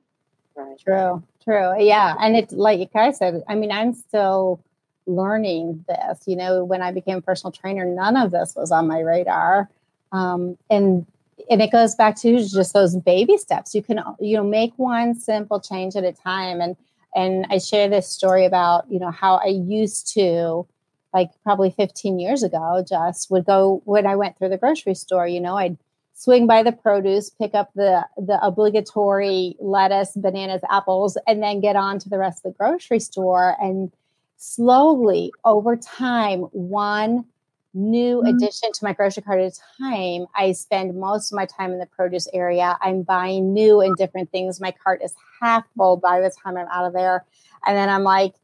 Right. 0.56 0.78
True 0.80 1.24
true. 1.44 1.82
Yeah 1.82 2.16
and 2.20 2.36
it's 2.36 2.54
like 2.54 2.90
i 2.96 3.12
said 3.12 3.42
i 3.48 3.56
mean 3.56 3.72
i'm 3.72 3.94
still 3.94 4.62
learning 5.08 5.84
this 5.88 6.20
you 6.28 6.36
know 6.36 6.64
when 6.64 6.82
i 6.82 6.92
became 6.92 7.18
a 7.18 7.22
personal 7.22 7.52
trainer 7.52 7.86
none 7.86 8.18
of 8.18 8.32
this 8.32 8.56
was 8.56 8.72
on 8.72 8.88
my 8.88 9.00
radar. 9.00 9.70
Um, 10.12 10.58
and 10.70 11.06
and 11.50 11.62
it 11.62 11.72
goes 11.72 11.96
back 11.96 12.16
to 12.18 12.38
just 12.38 12.74
those 12.74 12.96
baby 12.98 13.38
steps. 13.38 13.74
You 13.74 13.82
can 13.82 14.02
you 14.20 14.38
know 14.38 14.44
make 14.44 14.74
one 14.78 15.16
simple 15.16 15.60
change 15.60 15.96
at 15.96 16.04
a 16.04 16.12
time 16.12 16.62
and 16.62 16.76
and 17.16 17.46
I 17.50 17.58
share 17.58 17.90
this 17.90 18.08
story 18.08 18.46
about, 18.46 18.86
you 18.90 19.00
know, 19.00 19.12
how 19.12 19.36
I 19.36 19.48
used 19.48 20.14
to, 20.14 20.68
like 21.14 21.32
probably 21.44 21.72
15 21.72 22.20
years 22.20 22.44
ago, 22.44 22.84
just 22.88 23.32
would 23.32 23.46
go 23.46 23.82
when 23.86 24.06
I 24.06 24.16
went 24.16 24.38
through 24.38 24.50
the 24.50 24.58
grocery 24.58 24.96
store, 24.96 25.28
you 25.28 25.40
know, 25.40 25.58
I'd 25.58 25.78
swing 26.14 26.48
by 26.48 26.64
the 26.64 26.72
produce, 26.72 27.30
pick 27.30 27.56
up 27.56 27.72
the 27.76 28.06
the 28.18 28.38
obligatory 28.46 29.56
lettuce, 29.60 30.12
bananas, 30.16 30.62
apples, 30.70 31.18
and 31.28 31.42
then 31.42 31.62
get 31.62 31.76
on 31.76 31.98
to 32.00 32.10
the 32.10 32.18
rest 32.18 32.46
of 32.46 32.52
the 32.52 32.58
grocery 32.58 33.00
store. 33.00 33.56
And 33.60 33.92
slowly 34.38 35.32
over 35.46 35.76
time, 35.76 36.42
one 36.52 37.26
new 37.74 38.18
mm-hmm. 38.18 38.36
addition 38.36 38.72
to 38.74 38.84
my 38.84 38.94
grocery 38.94 39.24
cart 39.24 39.42
at 39.42 39.54
a 39.54 39.60
time. 39.82 40.26
I 40.36 40.52
spend 40.54 40.96
most 40.96 41.32
of 41.32 41.36
my 41.36 41.46
time 41.46 41.72
in 41.72 41.80
the 41.80 41.86
produce 41.86 42.28
area. 42.34 42.78
I'm 42.82 43.04
buying 43.04 43.54
new 43.54 43.82
and 43.82 43.96
different 43.96 44.32
things. 44.32 44.60
My 44.60 44.72
cart 44.72 45.02
is 45.04 45.14
half 45.42 45.66
full 45.78 45.98
by 45.98 46.20
the 46.20 46.32
time 46.44 46.58
I'm 46.58 46.68
out 46.72 46.86
of 46.86 46.94
there. 46.94 47.26
And 47.66 47.78
then 47.78 47.90
I'm 47.90 48.04
like, 48.04 48.36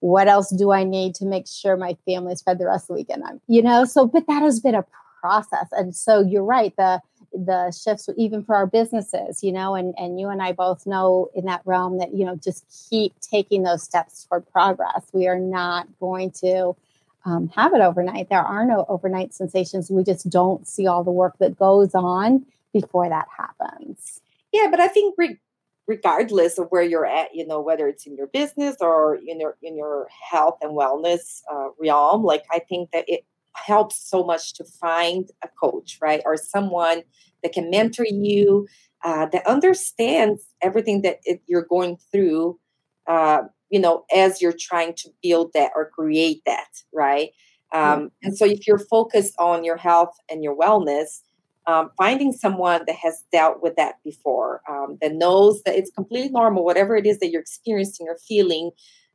what 0.00 0.28
else 0.28 0.50
do 0.50 0.70
I 0.70 0.84
need 0.84 1.14
to 1.16 1.24
make 1.24 1.46
sure 1.46 1.76
my 1.76 1.96
family's 2.04 2.42
fed 2.42 2.58
the 2.58 2.66
rest 2.66 2.84
of 2.84 2.88
the 2.88 2.94
weekend? 2.94 3.24
I'm, 3.24 3.40
you 3.46 3.62
know, 3.62 3.84
so 3.84 4.06
but 4.06 4.26
that 4.26 4.42
has 4.42 4.60
been 4.60 4.74
a 4.74 4.84
process. 5.20 5.68
And 5.72 5.96
so 5.96 6.20
you're 6.20 6.44
right, 6.44 6.76
the 6.76 7.00
the 7.32 7.72
shifts 7.72 8.08
even 8.16 8.44
for 8.44 8.54
our 8.54 8.66
businesses, 8.66 9.42
you 9.42 9.50
know, 9.50 9.74
and 9.74 9.94
and 9.96 10.20
you 10.20 10.28
and 10.28 10.42
I 10.42 10.52
both 10.52 10.86
know 10.86 11.30
in 11.34 11.46
that 11.46 11.62
realm 11.64 11.98
that, 11.98 12.14
you 12.14 12.24
know, 12.24 12.36
just 12.36 12.64
keep 12.90 13.18
taking 13.20 13.62
those 13.62 13.82
steps 13.82 14.24
toward 14.24 14.50
progress. 14.52 15.02
We 15.12 15.26
are 15.26 15.38
not 15.38 15.88
going 15.98 16.32
to 16.42 16.76
um, 17.24 17.48
have 17.54 17.74
it 17.74 17.80
overnight. 17.80 18.28
There 18.28 18.42
are 18.42 18.66
no 18.66 18.84
overnight 18.88 19.34
sensations. 19.34 19.90
We 19.90 20.04
just 20.04 20.28
don't 20.28 20.66
see 20.66 20.86
all 20.86 21.04
the 21.04 21.10
work 21.10 21.38
that 21.38 21.58
goes 21.58 21.94
on 21.94 22.44
before 22.72 23.08
that 23.08 23.26
happens. 23.36 24.20
Yeah, 24.52 24.68
but 24.70 24.80
I 24.80 24.88
think 24.88 25.14
re- 25.16 25.38
regardless 25.86 26.58
of 26.58 26.68
where 26.68 26.82
you're 26.82 27.06
at, 27.06 27.34
you 27.34 27.46
know, 27.46 27.60
whether 27.60 27.88
it's 27.88 28.06
in 28.06 28.16
your 28.16 28.26
business 28.26 28.76
or 28.80 29.16
in 29.16 29.40
your 29.40 29.56
in 29.62 29.76
your 29.76 30.08
health 30.30 30.58
and 30.60 30.72
wellness 30.72 31.42
uh, 31.52 31.68
realm, 31.78 32.22
like 32.22 32.44
I 32.50 32.58
think 32.58 32.90
that 32.92 33.04
it 33.08 33.24
helps 33.54 33.96
so 33.96 34.24
much 34.24 34.54
to 34.54 34.64
find 34.64 35.30
a 35.42 35.48
coach, 35.48 35.98
right, 36.02 36.22
or 36.24 36.36
someone 36.36 37.02
that 37.42 37.52
can 37.52 37.70
mentor 37.70 38.06
you, 38.06 38.66
uh, 39.04 39.26
that 39.26 39.46
understands 39.46 40.42
everything 40.62 41.02
that 41.02 41.20
it, 41.24 41.40
you're 41.46 41.64
going 41.64 41.96
through. 42.10 42.58
Uh, 43.06 43.42
you 43.74 43.80
know, 43.80 44.04
as 44.14 44.40
you're 44.40 44.54
trying 44.56 44.94
to 44.94 45.10
build 45.20 45.52
that 45.52 45.72
or 45.74 45.90
create 45.90 46.40
that, 46.46 46.68
right? 46.92 47.30
Um, 47.72 48.12
and 48.22 48.38
so 48.38 48.44
if 48.44 48.68
you're 48.68 48.78
focused 48.78 49.34
on 49.36 49.64
your 49.64 49.76
health 49.76 50.16
and 50.30 50.44
your 50.44 50.56
wellness, 50.56 51.22
um, 51.66 51.90
finding 51.98 52.30
someone 52.30 52.82
that 52.86 52.94
has 52.94 53.24
dealt 53.32 53.64
with 53.64 53.74
that 53.74 53.96
before, 54.04 54.60
um, 54.70 54.96
that 55.02 55.14
knows 55.14 55.60
that 55.64 55.74
it's 55.74 55.90
completely 55.90 56.30
normal, 56.30 56.64
whatever 56.64 56.94
it 56.94 57.04
is 57.04 57.18
that 57.18 57.30
you're 57.32 57.40
experiencing 57.40 58.06
or 58.08 58.16
feeling, 58.28 58.70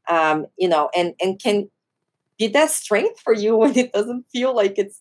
um, 0.09 0.45
you 0.57 0.67
know, 0.67 0.89
and 0.93 1.13
and 1.21 1.41
can 1.41 1.69
be 2.37 2.47
that 2.47 2.69
strength 2.69 3.21
for 3.21 3.33
you 3.33 3.55
when 3.61 3.77
it 3.77 3.93
doesn't 3.93 4.25
feel 4.29 4.53
like 4.53 4.73
it's 4.77 4.99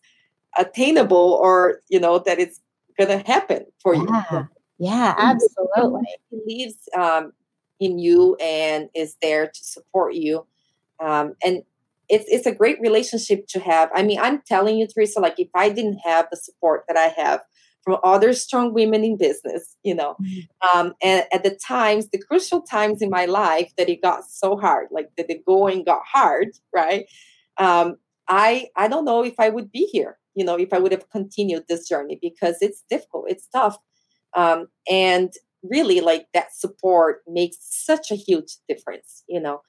attainable 0.56 1.36
or 1.42 1.80
you 1.88 1.98
know 1.98 2.20
that 2.20 2.38
it's 2.38 2.60
gonna 2.96 3.24
happen 3.26 3.66
for 3.82 3.96
yeah. 3.96 4.22
you. 4.30 4.48
Yeah, 4.78 5.14
absolutely. 5.18 6.06
Believes 6.30 6.88
um, 6.96 7.32
in 7.80 7.98
you 7.98 8.36
and 8.36 8.88
is 8.94 9.16
there 9.22 9.46
to 9.46 9.64
support 9.64 10.14
you. 10.14 10.46
Um, 11.00 11.34
and 11.44 11.62
it's 12.08 12.24
it's 12.28 12.46
a 12.46 12.54
great 12.54 12.80
relationship 12.80 13.46
to 13.48 13.60
have. 13.60 13.90
I 13.94 14.02
mean, 14.02 14.18
I'm 14.18 14.42
telling 14.46 14.78
you, 14.78 14.86
Teresa, 14.86 15.20
like 15.20 15.38
if 15.38 15.48
I 15.54 15.68
didn't 15.68 15.98
have 15.98 16.26
the 16.30 16.36
support 16.36 16.84
that 16.88 16.96
I 16.96 17.14
have 17.20 17.42
from 17.82 17.98
other 18.02 18.32
strong 18.32 18.74
women 18.74 19.04
in 19.04 19.16
business, 19.16 19.76
you 19.82 19.94
know, 19.94 20.16
mm-hmm. 20.20 20.78
um, 20.78 20.94
and 21.02 21.24
at 21.32 21.42
the 21.42 21.58
times, 21.66 22.08
the 22.08 22.18
crucial 22.18 22.62
times 22.62 23.02
in 23.02 23.10
my 23.10 23.26
life 23.26 23.72
that 23.76 23.88
it 23.88 24.02
got 24.02 24.24
so 24.24 24.56
hard, 24.56 24.88
like 24.90 25.10
that 25.16 25.28
the 25.28 25.40
going 25.46 25.84
got 25.84 26.02
hard, 26.04 26.48
right? 26.74 27.06
Um, 27.58 27.96
I 28.28 28.68
I 28.76 28.88
don't 28.88 29.04
know 29.04 29.22
if 29.22 29.38
I 29.38 29.48
would 29.48 29.70
be 29.70 29.88
here, 29.92 30.18
you 30.34 30.44
know, 30.44 30.56
if 30.56 30.72
I 30.72 30.78
would 30.78 30.92
have 30.92 31.10
continued 31.10 31.64
this 31.68 31.88
journey 31.88 32.18
because 32.20 32.56
it's 32.60 32.84
difficult, 32.90 33.26
it's 33.28 33.48
tough, 33.48 33.76
um, 34.34 34.68
and 34.90 35.32
really 35.62 36.00
like 36.00 36.26
that 36.34 36.54
support 36.54 37.20
makes 37.26 37.56
such 37.60 38.10
a 38.10 38.14
huge 38.14 38.56
difference, 38.68 39.24
you 39.28 39.40
know. 39.40 39.60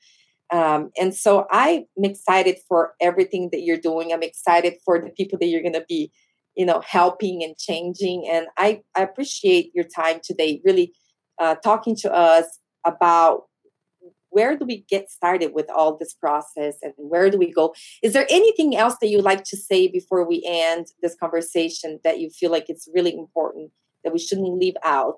Um, 0.51 0.89
and 0.99 1.13
so 1.13 1.45
I'm 1.51 1.85
excited 1.97 2.57
for 2.67 2.93
everything 2.99 3.49
that 3.51 3.61
you're 3.61 3.77
doing. 3.77 4.11
I'm 4.11 4.23
excited 4.23 4.75
for 4.83 4.99
the 4.99 5.11
people 5.11 5.37
that 5.39 5.45
you're 5.45 5.61
going 5.61 5.73
to 5.73 5.85
be, 5.87 6.11
you 6.55 6.65
know, 6.65 6.81
helping 6.85 7.43
and 7.43 7.55
changing. 7.57 8.27
And 8.29 8.47
I, 8.57 8.81
I 8.95 9.01
appreciate 9.01 9.71
your 9.75 9.85
time 9.85 10.19
today, 10.23 10.61
really 10.65 10.93
uh, 11.39 11.55
talking 11.55 11.95
to 11.97 12.13
us 12.13 12.45
about 12.85 13.43
where 14.31 14.57
do 14.57 14.65
we 14.65 14.85
get 14.89 15.09
started 15.09 15.53
with 15.53 15.69
all 15.69 15.97
this 15.97 16.13
process 16.13 16.75
and 16.81 16.93
where 16.97 17.29
do 17.29 17.37
we 17.37 17.51
go 17.51 17.73
is 18.03 18.13
there 18.13 18.27
anything 18.29 18.75
else 18.75 18.95
that 19.01 19.07
you'd 19.07 19.23
like 19.23 19.43
to 19.43 19.57
say 19.57 19.87
before 19.87 20.27
we 20.27 20.43
end 20.47 20.87
this 21.01 21.15
conversation 21.19 21.99
that 22.03 22.19
you 22.19 22.29
feel 22.29 22.51
like 22.51 22.65
it's 22.69 22.87
really 22.93 23.13
important 23.13 23.71
that 24.03 24.13
we 24.13 24.19
shouldn't 24.19 24.59
leave 24.59 24.75
out 24.83 25.15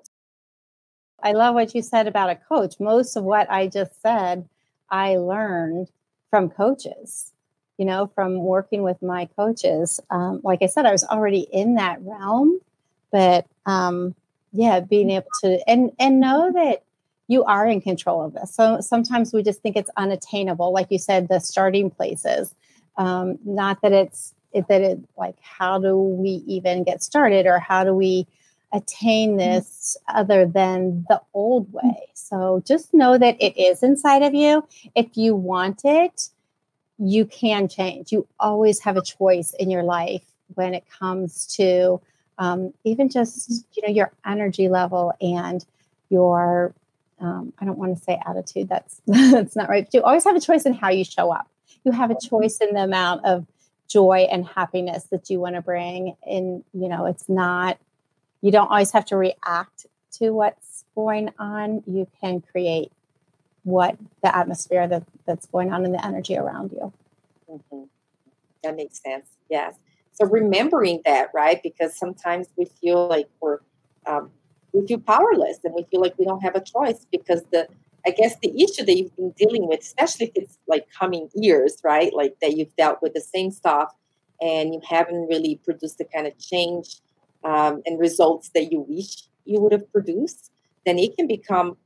i 1.22 1.32
love 1.32 1.54
what 1.54 1.74
you 1.74 1.82
said 1.82 2.06
about 2.06 2.30
a 2.30 2.36
coach 2.36 2.78
most 2.80 3.16
of 3.16 3.24
what 3.24 3.50
i 3.50 3.66
just 3.66 4.00
said 4.02 4.48
I 4.92 5.16
learned 5.16 5.88
from 6.30 6.50
coaches, 6.50 7.32
you 7.78 7.86
know, 7.86 8.10
from 8.14 8.44
working 8.44 8.82
with 8.82 9.02
my 9.02 9.28
coaches. 9.36 9.98
Um, 10.10 10.40
like 10.44 10.62
I 10.62 10.66
said, 10.66 10.86
I 10.86 10.92
was 10.92 11.02
already 11.02 11.48
in 11.50 11.74
that 11.76 11.98
realm, 12.02 12.60
but 13.10 13.46
um, 13.66 14.14
yeah, 14.52 14.80
being 14.80 15.10
able 15.10 15.28
to 15.40 15.58
and 15.68 15.90
and 15.98 16.20
know 16.20 16.52
that 16.52 16.82
you 17.26 17.42
are 17.44 17.66
in 17.66 17.80
control 17.80 18.22
of 18.22 18.34
this. 18.34 18.54
So 18.54 18.80
sometimes 18.80 19.32
we 19.32 19.42
just 19.42 19.62
think 19.62 19.76
it's 19.76 19.90
unattainable, 19.96 20.72
like 20.72 20.88
you 20.90 20.98
said, 20.98 21.28
the 21.28 21.40
starting 21.40 21.90
places. 21.90 22.54
Um, 22.98 23.38
not 23.44 23.80
that 23.80 23.92
it's 23.92 24.34
it, 24.52 24.68
that 24.68 24.82
it 24.82 25.00
like 25.16 25.36
how 25.40 25.78
do 25.78 25.96
we 25.96 26.44
even 26.46 26.84
get 26.84 27.02
started 27.02 27.46
or 27.46 27.58
how 27.58 27.84
do 27.84 27.94
we 27.94 28.26
attain 28.72 29.30
mm-hmm. 29.30 29.38
this 29.38 29.96
other 30.08 30.46
than 30.46 31.04
the 31.08 31.20
old 31.34 31.72
way. 31.72 32.08
So 32.14 32.62
just 32.66 32.94
know 32.94 33.18
that 33.18 33.36
it 33.40 33.56
is 33.60 33.82
inside 33.82 34.22
of 34.22 34.34
you. 34.34 34.66
If 34.94 35.16
you 35.16 35.34
want 35.34 35.82
it, 35.84 36.28
you 36.98 37.24
can 37.26 37.68
change. 37.68 38.12
You 38.12 38.26
always 38.38 38.80
have 38.80 38.96
a 38.96 39.02
choice 39.02 39.54
in 39.58 39.70
your 39.70 39.82
life 39.82 40.24
when 40.54 40.74
it 40.74 40.84
comes 40.88 41.46
to 41.56 42.00
um, 42.38 42.72
even 42.84 43.08
just 43.08 43.66
you 43.72 43.82
know 43.82 43.92
your 43.92 44.12
energy 44.24 44.68
level 44.68 45.12
and 45.20 45.64
your 46.08 46.74
um, 47.20 47.52
I 47.58 47.64
don't 47.64 47.78
want 47.78 47.96
to 47.96 48.02
say 48.02 48.20
attitude. 48.26 48.68
That's 48.68 49.00
that's 49.06 49.56
not 49.56 49.68
right. 49.68 49.84
But 49.84 49.94
you 49.94 50.02
always 50.02 50.24
have 50.24 50.36
a 50.36 50.40
choice 50.40 50.64
in 50.64 50.74
how 50.74 50.90
you 50.90 51.04
show 51.04 51.32
up. 51.32 51.48
You 51.84 51.92
have 51.92 52.10
a 52.10 52.16
choice 52.20 52.58
in 52.58 52.74
the 52.74 52.82
amount 52.82 53.24
of 53.24 53.46
joy 53.88 54.26
and 54.30 54.46
happiness 54.46 55.04
that 55.10 55.28
you 55.28 55.40
want 55.40 55.56
to 55.56 55.62
bring. 55.62 56.16
And 56.24 56.64
you 56.72 56.88
know, 56.88 57.06
it's 57.06 57.28
not 57.28 57.78
you 58.42 58.50
don't 58.50 58.68
always 58.68 58.90
have 58.90 59.06
to 59.06 59.16
react 59.16 59.86
to 60.18 60.30
what's 60.30 60.84
going 60.94 61.30
on. 61.38 61.82
You 61.86 62.06
can 62.20 62.42
create 62.42 62.92
what 63.64 63.96
the 64.22 64.36
atmosphere 64.36 64.86
that, 64.88 65.04
that's 65.26 65.46
going 65.46 65.72
on 65.72 65.84
in 65.84 65.92
the 65.92 66.04
energy 66.04 66.36
around 66.36 66.72
you. 66.72 66.92
Mm-hmm. 67.50 67.84
That 68.64 68.76
makes 68.76 69.00
sense. 69.02 69.26
Yes. 69.48 69.76
So 70.12 70.26
remembering 70.26 71.00
that, 71.04 71.28
right? 71.32 71.62
Because 71.62 71.96
sometimes 71.96 72.48
we 72.56 72.66
feel 72.66 73.08
like 73.08 73.28
we're 73.40 73.58
um, 74.04 74.30
we 74.72 74.86
feel 74.86 74.98
powerless 74.98 75.58
and 75.64 75.74
we 75.74 75.84
feel 75.84 76.00
like 76.00 76.18
we 76.18 76.24
don't 76.24 76.40
have 76.40 76.56
a 76.56 76.60
choice 76.60 77.06
because 77.10 77.42
the 77.52 77.68
I 78.04 78.10
guess 78.10 78.36
the 78.42 78.50
issue 78.60 78.84
that 78.84 78.96
you've 78.96 79.14
been 79.16 79.30
dealing 79.30 79.68
with, 79.68 79.80
especially 79.80 80.26
if 80.26 80.32
it's 80.34 80.58
like 80.66 80.88
coming 80.90 81.28
years, 81.34 81.76
right? 81.84 82.12
Like 82.12 82.34
that 82.40 82.56
you've 82.56 82.74
dealt 82.76 83.00
with 83.00 83.14
the 83.14 83.20
same 83.20 83.52
stuff 83.52 83.94
and 84.40 84.74
you 84.74 84.80
haven't 84.88 85.28
really 85.28 85.60
produced 85.64 85.98
the 85.98 86.04
kind 86.04 86.26
of 86.26 86.36
change 86.38 86.96
um, 87.44 87.82
and 87.86 87.98
results 87.98 88.50
that 88.54 88.70
you 88.72 88.84
wish 88.88 89.24
you 89.44 89.60
would 89.60 89.72
have 89.72 89.90
produced, 89.92 90.50
then 90.86 90.98
it 90.98 91.16
can 91.16 91.26
become, 91.26 91.76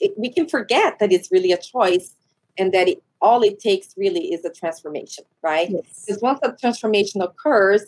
it, 0.00 0.12
we 0.16 0.32
can 0.32 0.48
forget 0.48 0.98
that 0.98 1.12
it's 1.12 1.30
really 1.30 1.52
a 1.52 1.58
choice 1.58 2.14
and 2.58 2.72
that 2.72 2.88
it, 2.88 3.02
all 3.20 3.42
it 3.42 3.58
takes 3.60 3.94
really 3.96 4.32
is 4.32 4.44
a 4.44 4.50
transformation, 4.50 5.24
right? 5.42 5.70
Yes. 5.70 6.04
Because 6.06 6.22
once 6.22 6.40
a 6.42 6.52
transformation 6.52 7.20
occurs, 7.20 7.86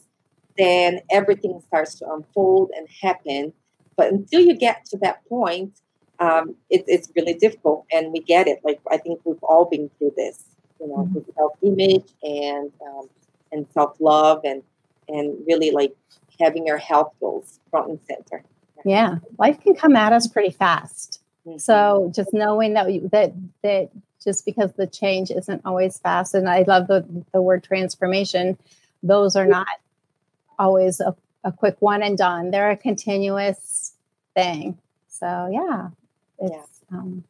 then 0.59 1.01
everything 1.11 1.63
starts 1.67 1.95
to 1.97 2.11
unfold 2.13 2.71
and 2.77 2.87
happen. 3.01 3.53
But 3.97 4.13
until 4.13 4.41
you 4.41 4.57
get 4.57 4.85
to 4.87 4.99
that 4.99 5.25
point, 5.29 5.73
um, 6.19 6.55
it, 6.69 6.85
it's 6.87 7.11
really 7.17 7.35
difficult, 7.35 7.87
and 7.91 8.13
we 8.13 8.21
get 8.21 8.47
it. 8.47 8.61
Like 8.63 8.81
I 8.91 8.99
think 8.99 9.21
we've 9.25 9.43
all 9.43 9.65
been 9.65 9.91
through 9.97 10.13
this, 10.17 10.45
you 10.79 10.89
know, 10.89 10.97
mm-hmm. 10.97 11.15
with 11.15 11.35
self-image 11.35 12.11
and 12.23 12.71
um, 12.87 13.09
and 13.53 13.67
self-love, 13.73 14.43
and 14.45 14.63
and 15.09 15.39
really 15.47 15.71
like 15.71 15.97
having 16.41 16.67
your 16.67 16.79
health 16.79 17.13
goals 17.21 17.61
front 17.71 17.89
and 17.89 18.01
center. 18.07 18.43
Yeah, 18.85 19.17
life 19.39 19.61
can 19.61 19.75
come 19.75 19.97
at 19.97 20.13
us 20.13 20.27
pretty 20.27 20.51
fast. 20.51 21.21
Mm-hmm. 21.47 21.59
So 21.59 22.11
just 22.15 22.33
knowing 22.33 22.75
that 22.75 22.87
that 23.11 23.33
that 23.63 23.91
just 24.23 24.45
because 24.45 24.73
the 24.73 24.87
change 24.87 25.31
isn't 25.31 25.63
always 25.65 25.99
fast, 25.99 26.35
and 26.35 26.49
I 26.49 26.63
love 26.67 26.87
the 26.87 27.05
the 27.33 27.43
word 27.43 27.65
transformation. 27.65 28.59
Those 29.03 29.37
are 29.37 29.47
not 29.47 29.67
always 30.59 31.01
a, 31.01 31.15
a 31.45 31.53
quick 31.53 31.77
one 31.81 32.03
and 32.03 32.19
done. 32.19 32.51
They're 32.51 32.71
a 32.71 32.77
continuous 32.77 33.93
thing. 34.35 34.79
So 35.09 35.49
yeah, 35.51 35.89
yeah. 36.41 36.63
Um, 36.93 37.25